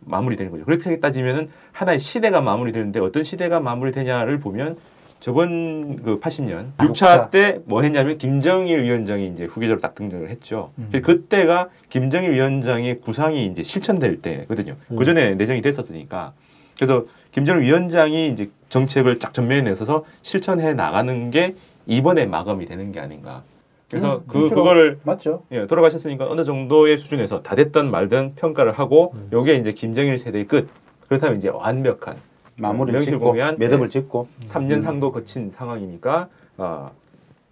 마무리되는 0.00 0.52
거죠. 0.52 0.64
그렇게 0.64 1.00
따지면은 1.00 1.48
하나의 1.72 1.98
시대가 1.98 2.40
마무리되는데 2.40 3.00
어떤 3.00 3.24
시대가 3.24 3.60
마무리되냐를 3.60 4.38
보면 4.38 4.76
저번 5.20 5.96
그 5.96 6.20
80년 6.20 6.72
다국사. 6.76 7.28
6차 7.28 7.30
때 7.30 7.58
뭐 7.64 7.82
했냐면 7.82 8.18
김정일 8.18 8.82
위원장이 8.82 9.28
이제 9.28 9.44
후계자로 9.44 9.80
딱 9.80 9.94
등장을 9.94 10.28
했죠. 10.28 10.70
음. 10.78 10.90
그때가 10.92 11.68
김정일 11.88 12.32
위원장의 12.32 13.00
구상이 13.00 13.46
이제 13.46 13.62
실천될 13.62 14.20
때거든요. 14.22 14.76
음. 14.90 14.96
그 14.96 15.04
전에 15.04 15.34
내정이 15.34 15.62
됐었으니까. 15.62 16.32
그래서 16.76 17.04
김정일 17.32 17.62
위원장이 17.62 18.28
이제 18.30 18.50
정책을 18.68 19.18
쫙 19.18 19.32
전면에 19.32 19.62
내서서 19.62 20.04
실천해 20.22 20.74
나가는 20.74 21.30
게 21.30 21.54
이번에 21.86 22.26
마감이 22.26 22.66
되는 22.66 22.92
게 22.92 23.00
아닌가. 23.00 23.42
그래서 23.88 24.16
음, 24.16 24.22
그 24.26 24.32
그렇죠. 24.34 24.54
그거를 24.56 24.98
맞죠. 25.04 25.44
예, 25.52 25.66
돌아가셨으니까 25.66 26.28
어느 26.28 26.44
정도의 26.44 26.98
수준에서 26.98 27.42
다 27.42 27.54
됐든 27.54 27.90
말든 27.90 28.34
평가를 28.34 28.72
하고 28.72 29.12
음. 29.14 29.28
요게 29.32 29.54
이제 29.54 29.72
김정일 29.72 30.18
세대의 30.18 30.46
끝. 30.46 30.68
그렇다면 31.08 31.38
이제 31.38 31.48
완벽한 31.48 32.16
마무리를 32.60 32.92
명실 32.98 33.12
짓고 33.14 33.24
공개한 33.24 33.56
매듭을 33.58 33.88
네. 33.88 34.00
짓고 34.00 34.28
3년 34.46 34.72
음. 34.72 34.80
상도 34.80 35.12
거친 35.12 35.50
상황이니까 35.50 36.28
아, 36.56 36.90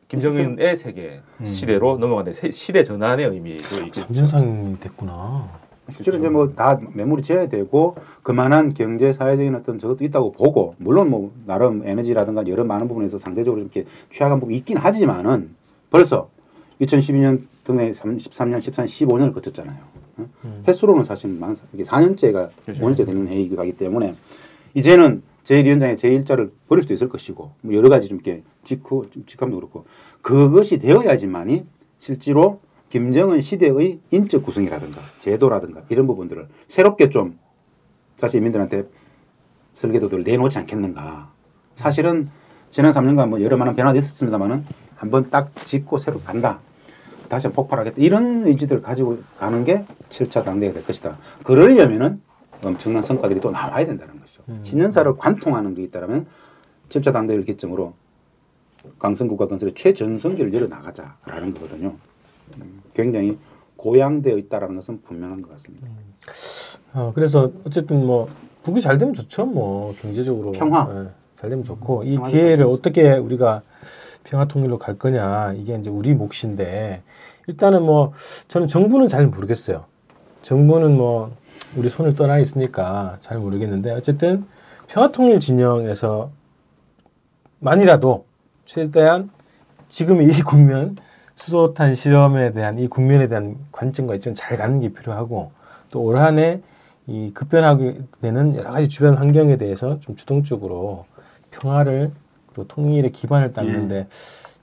김정은의 0.08 0.76
세계 0.76 1.20
음. 1.40 1.46
시대로 1.46 1.98
넘어가는 1.98 2.32
세- 2.32 2.50
시대 2.50 2.82
전환의 2.82 3.26
의미도 3.28 3.84
있겠죠. 3.86 4.06
3년상이 4.08 4.80
됐구나. 4.80 5.48
실제로 5.92 6.16
이제 6.16 6.30
뭐다 6.30 6.80
매물이 6.94 7.22
지어야 7.22 7.46
되고 7.46 7.96
그만한 8.22 8.72
경제 8.72 9.12
사회적인 9.12 9.54
어떤 9.54 9.78
저것도 9.78 10.02
있다고 10.04 10.32
보고 10.32 10.74
물론 10.78 11.10
뭐 11.10 11.30
나름 11.44 11.86
에너지라든가 11.86 12.46
여러 12.48 12.64
많은 12.64 12.88
부분에서 12.88 13.18
상대적으로 13.18 13.60
이렇게 13.60 13.84
취약한 14.10 14.40
부분이 14.40 14.56
있긴 14.58 14.78
하지만은 14.78 15.54
벌써 15.90 16.30
2012년 16.80 17.42
등에 17.64 17.90
13년, 17.90 18.58
14년, 18.58 18.86
15년을 18.86 19.34
거쳤잖아요. 19.34 19.76
어? 20.16 20.26
음. 20.46 20.62
횟수로는 20.66 21.04
사실 21.04 21.28
만 21.30 21.54
이게 21.74 21.82
4년째가 21.84 22.48
그렇죠. 22.64 22.82
5년째 22.82 23.04
되는 23.04 23.28
회의가기 23.28 23.72
때문에 23.76 24.14
이제는 24.74 25.22
제1위원장의 25.44 25.96
제1자를 25.96 26.50
버릴 26.68 26.82
수도 26.82 26.94
있을 26.94 27.08
것이고 27.08 27.52
뭐 27.60 27.74
여러 27.74 27.88
가지 27.88 28.08
좀 28.08 28.18
이렇게 28.18 28.42
직후 28.64 29.06
좀 29.10 29.24
직함도 29.26 29.56
그렇고 29.56 29.86
그것이 30.22 30.78
되어야지만이 30.78 31.64
실제로 31.98 32.60
김정은 32.90 33.40
시대의 33.40 33.98
인적 34.10 34.42
구성이라든가 34.42 35.00
제도라든가 35.18 35.82
이런 35.88 36.06
부분들을 36.06 36.48
새롭게 36.66 37.08
좀 37.08 37.38
사실 38.16 38.38
인민들한테 38.38 38.84
설계도들을 39.74 40.22
내놓지 40.24 40.58
않겠는가. 40.58 41.30
사실은 41.74 42.28
지난 42.70 42.92
3년간 42.92 43.28
뭐 43.28 43.42
여러 43.42 43.56
많은 43.56 43.74
변화도 43.74 43.98
있었습니다만은 43.98 44.62
한번 44.96 45.28
딱 45.30 45.54
짚고 45.56 45.98
새로 45.98 46.20
간다. 46.20 46.60
다시 47.28 47.46
한번 47.46 47.64
폭발하겠다. 47.64 48.00
이런 48.00 48.46
의지들을 48.46 48.82
가지고 48.82 49.18
가는 49.38 49.64
게 49.64 49.84
7차 50.08 50.44
당대가 50.44 50.72
될 50.72 50.86
것이다. 50.86 51.18
그러려면은 51.44 52.20
엄청난 52.62 53.02
성과들이 53.02 53.40
또 53.40 53.50
나와야 53.50 53.84
된다는 53.84 54.20
것이죠. 54.20 54.33
음. 54.48 54.60
신년사를 54.62 55.16
관통하는 55.16 55.74
게 55.74 55.82
있다라면 55.84 56.26
7차 56.88 57.12
당대를 57.12 57.44
기점으로 57.44 57.94
강성국가 58.98 59.48
건설의 59.48 59.74
최전성기를 59.74 60.52
열어 60.52 60.66
나가자라는 60.66 61.54
거거든요. 61.54 61.94
음, 62.58 62.82
굉장히 62.92 63.38
고양되어 63.76 64.36
있다라는 64.36 64.76
것은 64.76 65.02
분명한 65.02 65.42
것 65.42 65.50
같습니다. 65.52 65.88
어, 66.92 67.12
그래서 67.14 67.50
어쨌든 67.66 68.04
뭐 68.06 68.28
북이 68.62 68.80
잘 68.80 68.98
되면 68.98 69.14
좋죠. 69.14 69.46
뭐 69.46 69.94
경제적으로 70.00 70.52
평화. 70.52 70.88
예, 70.90 71.10
잘 71.36 71.50
되면 71.50 71.64
좋고 71.64 72.04
이 72.04 72.18
기회를 72.30 72.56
잘 72.58 72.66
어떻게 72.66 73.12
우리가 73.12 73.62
평화 74.22 74.46
통일로 74.46 74.78
갈 74.78 74.98
거냐 74.98 75.52
이게 75.52 75.76
이제 75.76 75.90
우리 75.90 76.14
몫인데 76.14 77.02
일단은 77.46 77.82
뭐 77.82 78.12
저는 78.48 78.66
정부는 78.66 79.08
잘 79.08 79.26
모르겠어요. 79.26 79.84
정부는 80.42 80.96
뭐 80.96 81.32
우리 81.76 81.88
손을 81.88 82.14
떠나 82.14 82.38
있으니까 82.38 83.16
잘 83.20 83.38
모르겠는데 83.38 83.92
어쨌든 83.92 84.46
평화 84.86 85.10
통일 85.10 85.40
진영에서 85.40 86.30
만이라도 87.60 88.26
최대한 88.64 89.30
지금 89.88 90.22
이 90.22 90.28
국면 90.42 90.96
수소탄 91.36 91.94
실험에 91.94 92.52
대한 92.52 92.78
이 92.78 92.86
국면에 92.88 93.26
대한 93.28 93.56
관점과 93.72 94.18
좀잘 94.18 94.56
가는 94.56 94.80
게 94.80 94.92
필요하고 94.92 95.52
또 95.90 96.00
올 96.00 96.16
한해 96.18 96.60
이 97.06 97.32
급변하게 97.34 98.00
되는 98.20 98.56
여러 98.56 98.70
가지 98.72 98.88
주변 98.88 99.14
환경에 99.14 99.56
대해서 99.56 99.98
좀 100.00 100.16
주동적으로 100.16 101.06
평화를 101.50 102.10
그리고 102.46 102.66
통일의 102.68 103.12
기반을 103.12 103.52
닦는데 103.52 104.08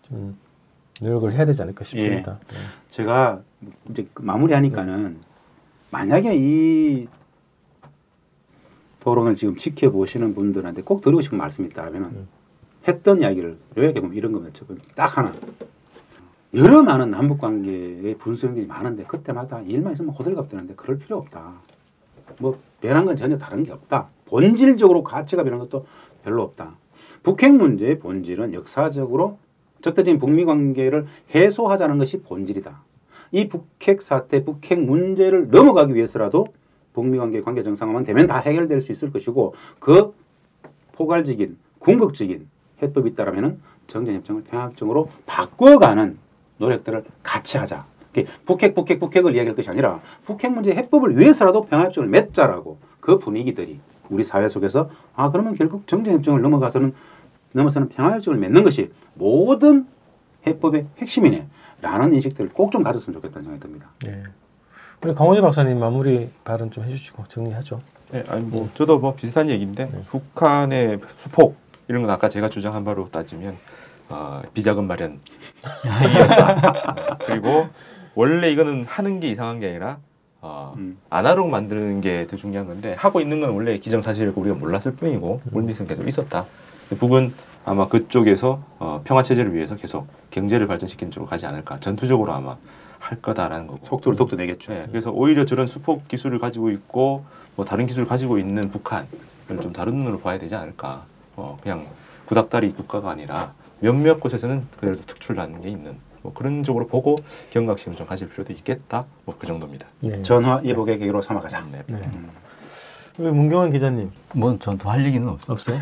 좀 0.04 0.38
노력을 1.02 1.32
해야 1.32 1.46
되지 1.46 1.62
않을까 1.62 1.84
싶습니다. 1.84 2.40
네. 2.50 2.58
제가 2.90 3.42
이제 3.90 4.08
그 4.14 4.24
마무리하니까는 4.24 5.20
만약에 5.92 6.36
이 6.36 7.08
토론을 9.02 9.36
지금 9.36 9.56
지켜보시는 9.56 10.34
분들한테 10.34 10.84
꼭 10.84 11.02
드리고 11.02 11.22
싶은 11.22 11.38
말씀이 11.38 11.68
있다면 11.70 12.04
음. 12.04 12.28
했던 12.88 13.22
이야기를 13.22 13.58
요약해보면 13.78 14.16
이런 14.16 14.32
겁니다. 14.32 14.58
저건 14.58 14.80
딱 14.96 15.18
하나. 15.18 15.34
여러 16.54 16.84
많은 16.84 17.12
남북 17.12 17.40
관계의 17.40 18.18
분수형들이 18.18 18.66
많은데 18.66 19.04
그때마다 19.04 19.62
일만 19.62 19.94
있으면 19.94 20.14
호들갑 20.14 20.50
뜨는데 20.50 20.76
그럴 20.76 20.98
필요 20.98 21.18
없다. 21.18 21.54
뭐 22.40 22.60
변한 22.80 23.06
건 23.06 23.16
전혀 23.16 23.38
다른 23.38 23.64
게 23.64 23.72
없다. 23.72 24.10
본질적으로 24.26 25.04
가치가 25.04 25.44
변한 25.44 25.60
것도 25.60 25.86
별로 26.24 26.44
없다. 26.44 26.76
북핵 27.24 27.56
문제의 27.56 28.00
본질은 28.00 28.54
역사적으로 28.54 29.38
적대적인 29.82 30.20
북미 30.20 30.46
관계를 30.46 31.08
해소하자는 31.34 31.98
것이 31.98 32.22
본질이다. 32.22 32.82
이 33.32 33.48
북핵 33.48 34.02
사태, 34.02 34.44
북핵 34.44 34.80
문제를 34.80 35.50
넘어가기 35.50 35.96
위해서라도 35.96 36.48
북미 36.94 37.18
관계 37.18 37.42
관계 37.42 37.64
정상화만 37.64 38.04
되면 38.04 38.28
다 38.28 38.38
해결될 38.40 38.82
수 38.82 38.92
있을 38.92 39.12
것이고 39.12 39.56
그 39.80 40.14
포괄적인 40.94 41.58
궁극적인 41.80 42.48
해법이 42.82 43.12
있다라면은 43.12 43.60
정전협정을 43.88 44.44
평화협정으로 44.44 45.10
바꿔가는 45.26 46.18
노력들을 46.58 47.04
같이 47.24 47.58
하자. 47.58 47.86
북핵, 48.46 48.76
북핵, 48.76 49.00
북핵을 49.00 49.36
이야기할 49.36 49.56
것이 49.56 49.70
아니라 49.70 50.02
북핵 50.26 50.52
문제 50.52 50.72
해법을 50.72 51.18
위해서라도 51.18 51.66
평화협정을 51.66 52.10
맺자라고 52.10 52.78
그 53.00 53.20
분위기들이 53.20 53.80
우리 54.10 54.24
사회 54.24 54.48
속에서 54.50 54.90
아 55.16 55.32
그러면 55.32 55.56
결국 55.56 55.88
정전협정을 55.88 56.42
넘어가서는 56.42 56.94
넘어서는 57.54 57.90
평화협정을 57.90 58.40
맺는 58.40 58.64
것이 58.64 58.92
모든 59.14 59.88
해법의 60.46 60.88
핵심이네 60.98 61.48
라는 61.82 62.14
인식들을 62.14 62.52
꼭 62.54 62.72
좀 62.72 62.84
가졌으면 62.84 63.14
좋겠다는 63.16 63.44
생각이 63.46 63.62
듭니다. 63.62 63.88
네. 64.06 64.24
우리 65.04 65.14
강원희 65.16 65.42
박사님 65.42 65.80
마무리 65.80 66.30
발언 66.44 66.70
좀 66.70 66.84
해주시고 66.84 67.26
정리하죠. 67.28 67.82
네, 68.12 68.24
아니 68.30 68.44
뭐 68.44 68.70
저도 68.76 69.00
뭐 69.00 69.16
비슷한 69.16 69.50
얘기인데 69.50 69.88
네. 69.88 70.04
북한의 70.10 71.00
수폭 71.18 71.58
이런 71.88 72.04
건 72.04 72.12
아까 72.12 72.30
제가 72.30 72.50
주장한 72.50 72.84
바로 72.86 73.10
따지면 73.10 73.58
어, 74.10 74.42
비자금 74.54 74.86
마련 74.88 75.20
이었다. 75.86 77.18
그리고 77.26 77.68
원래 78.14 78.52
이거는 78.52 78.84
하는 78.86 79.20
게 79.20 79.30
이상한 79.30 79.60
게 79.60 79.70
아니라 79.70 79.98
어, 80.42 80.74
음. 80.78 80.98
안 81.10 81.26
하도록 81.26 81.50
만드는 81.50 82.02
게 82.02 82.26
더 82.30 82.36
중요한 82.38 82.68
건데 82.68 82.94
하고 82.98 83.22
있는 83.22 83.42
건 83.42 83.52
원래 83.52 83.78
기정사실이고 83.78 84.40
우리가 84.42 84.56
몰랐을 84.56 84.96
뿐이고 84.98 85.42
물밑은 85.52 85.88
계속 85.88 86.08
있었다. 86.08 86.46
북은 86.96 87.34
아마 87.66 87.88
그쪽에서 87.88 88.62
어, 88.80 89.02
평화 89.04 89.22
체제를 89.24 89.54
위해서 89.54 89.76
계속 89.76 90.08
경제를 90.32 90.68
발전시키는 90.68 91.12
쪽으로 91.12 91.30
가지 91.30 91.46
않을까. 91.46 91.80
전투적으로 91.80 92.34
아마 92.34 92.58
할 93.00 93.22
거다라는 93.22 93.68
거고. 93.68 93.86
속도를 93.86 94.18
더욱더 94.18 94.36
내겠죠. 94.36 94.74
네, 94.74 94.86
그래서 94.90 95.12
오히려 95.12 95.46
저런 95.46 95.68
수폭 95.68 96.08
기술을 96.08 96.40
가지고 96.40 96.70
있고 96.72 97.26
뭐 97.56 97.66
다른 97.66 97.86
기술을 97.86 98.08
가지고 98.08 98.38
있는 98.38 98.70
북한을 98.72 99.08
좀 99.62 99.74
다른 99.74 99.96
눈으로 99.96 100.20
봐야 100.20 100.38
되지 100.40 100.56
않을까. 100.56 101.04
어, 101.36 101.58
그냥 101.62 101.86
구닥다리 102.26 102.72
국가가 102.74 103.12
아니라 103.12 103.54
몇몇 103.80 104.20
곳에서는 104.20 104.68
그래도 104.80 105.02
특출나는 105.06 105.62
게 105.62 105.70
있는 105.70 105.96
뭐 106.22 106.34
그런 106.34 106.64
쪽으로 106.64 106.88
보고 106.88 107.16
경각심을 107.50 107.98
좀 107.98 108.06
가질 108.06 108.30
필요도 108.30 108.54
있겠다. 108.54 109.06
뭐 109.26 109.36
그 109.40 109.48
정도입니다. 109.48 109.88
네. 110.02 110.22
전화 110.24 110.62
예복의 110.64 111.00
계기로 111.00 111.22
삼아가자. 111.22 111.66
네. 111.72 111.82
네. 111.88 112.10
우리 113.18 113.32
문경환 113.32 113.72
기자님 113.72 114.12
뭐 114.34 114.58
전 114.60 114.78
더 114.78 114.90
할 114.90 115.06
얘기는 115.06 115.28
없어. 115.28 115.54
없어요? 115.54 115.78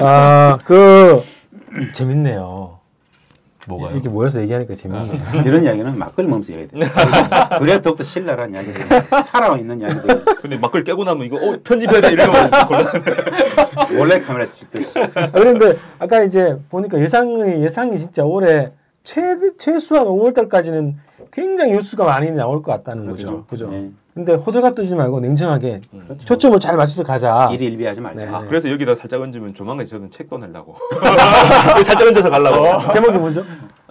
아, 0.00 0.58
그 0.64 1.22
재밌네요. 1.92 2.78
뭐가요? 3.66 3.92
이렇게 3.94 4.08
모여서 4.10 4.40
얘기하니까 4.42 4.74
재밌네요. 4.74 5.14
이런 5.46 5.64
이야기는 5.64 5.98
막걸리 5.98 6.28
먹으면서 6.28 6.52
얘기해야 6.52 6.90
돼. 6.90 6.94
그래야 7.58 7.80
더욱더 7.80 8.04
신랄한 8.04 8.52
이야기들, 8.54 9.00
살아있는 9.24 9.80
이야기들. 9.80 10.24
근데 10.42 10.56
막걸 10.58 10.84
깨고 10.84 11.02
나면 11.04 11.26
이거 11.26 11.36
어 11.36 11.56
편집해야 11.64 12.00
돼 12.02 12.12
이러면 12.12 12.50
곤란. 12.68 12.86
원래 13.98 14.20
카메라 14.20 14.48
찍듯이. 14.48 14.92
아, 14.98 15.30
그런데 15.32 15.76
아까 15.98 16.22
이제 16.22 16.56
보니까 16.70 17.00
예상이 17.00 17.62
예상이 17.64 17.98
진짜 17.98 18.22
올해 18.22 18.70
최 19.02 19.22
최소한 19.58 20.06
5월달까지는 20.06 20.94
굉장히 21.32 21.72
뉴스가 21.72 22.04
많이 22.04 22.30
나올 22.32 22.62
것 22.62 22.70
같다는 22.72 23.10
거죠. 23.10 23.44
그죠? 23.46 23.68
네. 23.70 23.90
근데 24.14 24.34
호들갑 24.34 24.76
뜨지 24.76 24.94
말고 24.94 25.18
냉정하게 25.18 25.80
그렇죠. 25.90 26.24
초점을 26.24 26.60
잘 26.60 26.76
맞춰서 26.76 27.02
가자. 27.02 27.48
일일비하지 27.52 28.00
말자. 28.00 28.24
네. 28.24 28.30
아, 28.32 28.38
그래서 28.46 28.70
여기다 28.70 28.94
살짝 28.94 29.20
얹으면 29.20 29.54
조만간 29.54 29.84
저는 29.84 30.08
책도 30.12 30.38
내려고 30.38 30.76
살짝 31.84 32.06
얹어서 32.06 32.30
가려고. 32.30 32.92
제목이 32.92 33.18
뭐죠? 33.18 33.42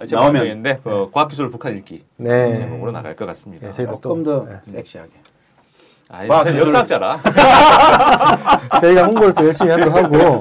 제가 0.06 0.22
나오면- 0.22 0.32
나오면인데 0.32 0.80
어, 0.84 1.08
과학기술 1.12 1.50
북한 1.50 1.76
읽기 1.76 2.04
네. 2.16 2.56
제목으로 2.56 2.90
나갈 2.92 3.14
것 3.14 3.26
같습니다. 3.26 3.66
네, 3.66 3.72
저희도 3.72 4.00
조금 4.00 4.22
또더 4.24 4.50
네. 4.50 4.58
섹시하게. 4.62 5.10
아, 6.08 6.26
과학 6.26 6.44
저는 6.44 6.52
기술- 6.52 6.68
역사학자라. 6.68 7.20
저희가 8.80 9.04
홍보를 9.04 9.34
또 9.34 9.44
열심히 9.44 9.70
하도록 9.72 9.94
하고 9.94 10.38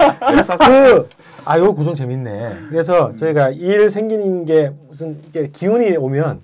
그 0.65 1.09
아, 1.43 1.59
요 1.59 1.73
구성 1.73 1.93
재밌네. 1.93 2.57
그래서 2.69 3.13
저희가 3.15 3.49
일 3.49 3.89
생기는 3.89 4.45
게 4.45 4.71
무슨 4.87 5.19
이게 5.27 5.49
기운이 5.51 5.97
오면 5.97 6.39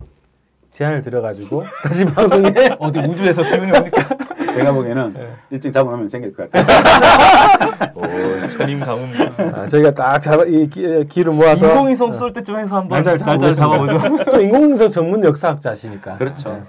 제안을 0.79 1.01
드려가지고 1.01 1.65
다시 1.83 2.05
방송에 2.05 2.53
어디 2.79 2.99
우주에서 2.99 3.43
기운이 3.43 3.65
오니까 3.77 4.07
제가 4.55 4.71
보기에는 4.71 5.13
일찍 5.49 5.73
잡아놓으면 5.73 6.07
생길 6.07 6.33
것 6.33 6.49
같아요. 6.49 7.91
오, 7.95 8.47
천임 8.47 8.79
가문. 8.79 9.09
아, 9.53 9.67
저희가 9.67 9.93
딱 9.93 10.19
잡아 10.21 10.45
이 10.45 10.69
기, 10.69 11.05
기를 11.09 11.33
모아서 11.33 11.67
인공위성 11.67 12.13
쏠 12.13 12.31
때쯤 12.31 12.57
해서 12.57 12.77
한번 12.77 13.01
날짜를 13.03 13.19
날짜를. 13.25 13.53
잡아보죠. 13.53 14.23
또 14.31 14.39
인공위성 14.39 14.87
전문 14.89 15.21
역사학자시니까. 15.21 16.17
그렇죠. 16.17 16.65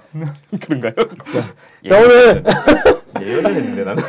그런가요? 0.59 0.93
자 1.87 1.97
오늘 1.97 2.43
예언을 3.21 3.55
했는데 3.55 3.83
나는. 3.85 4.03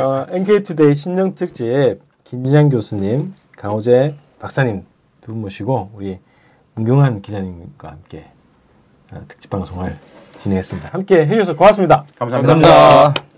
어, 0.00 0.26
NK투데이 0.30 0.94
신년 0.94 1.34
특집 1.34 1.98
김지장 2.22 2.68
교수님, 2.68 3.34
강호재 3.56 4.14
박사님 4.38 4.84
두 5.20 5.32
분 5.32 5.40
모시고 5.42 5.90
우리 5.94 6.20
문경환 6.76 7.20
기자님과 7.22 7.88
함께 7.90 8.18
어, 8.28 8.31
특집 9.28 9.50
방송을 9.50 9.96
진행했습니다. 10.38 10.90
함께 10.92 11.26
해주셔서 11.26 11.56
고맙습니다. 11.56 12.04
감사합니다. 12.18 12.60
일본 13.08 13.31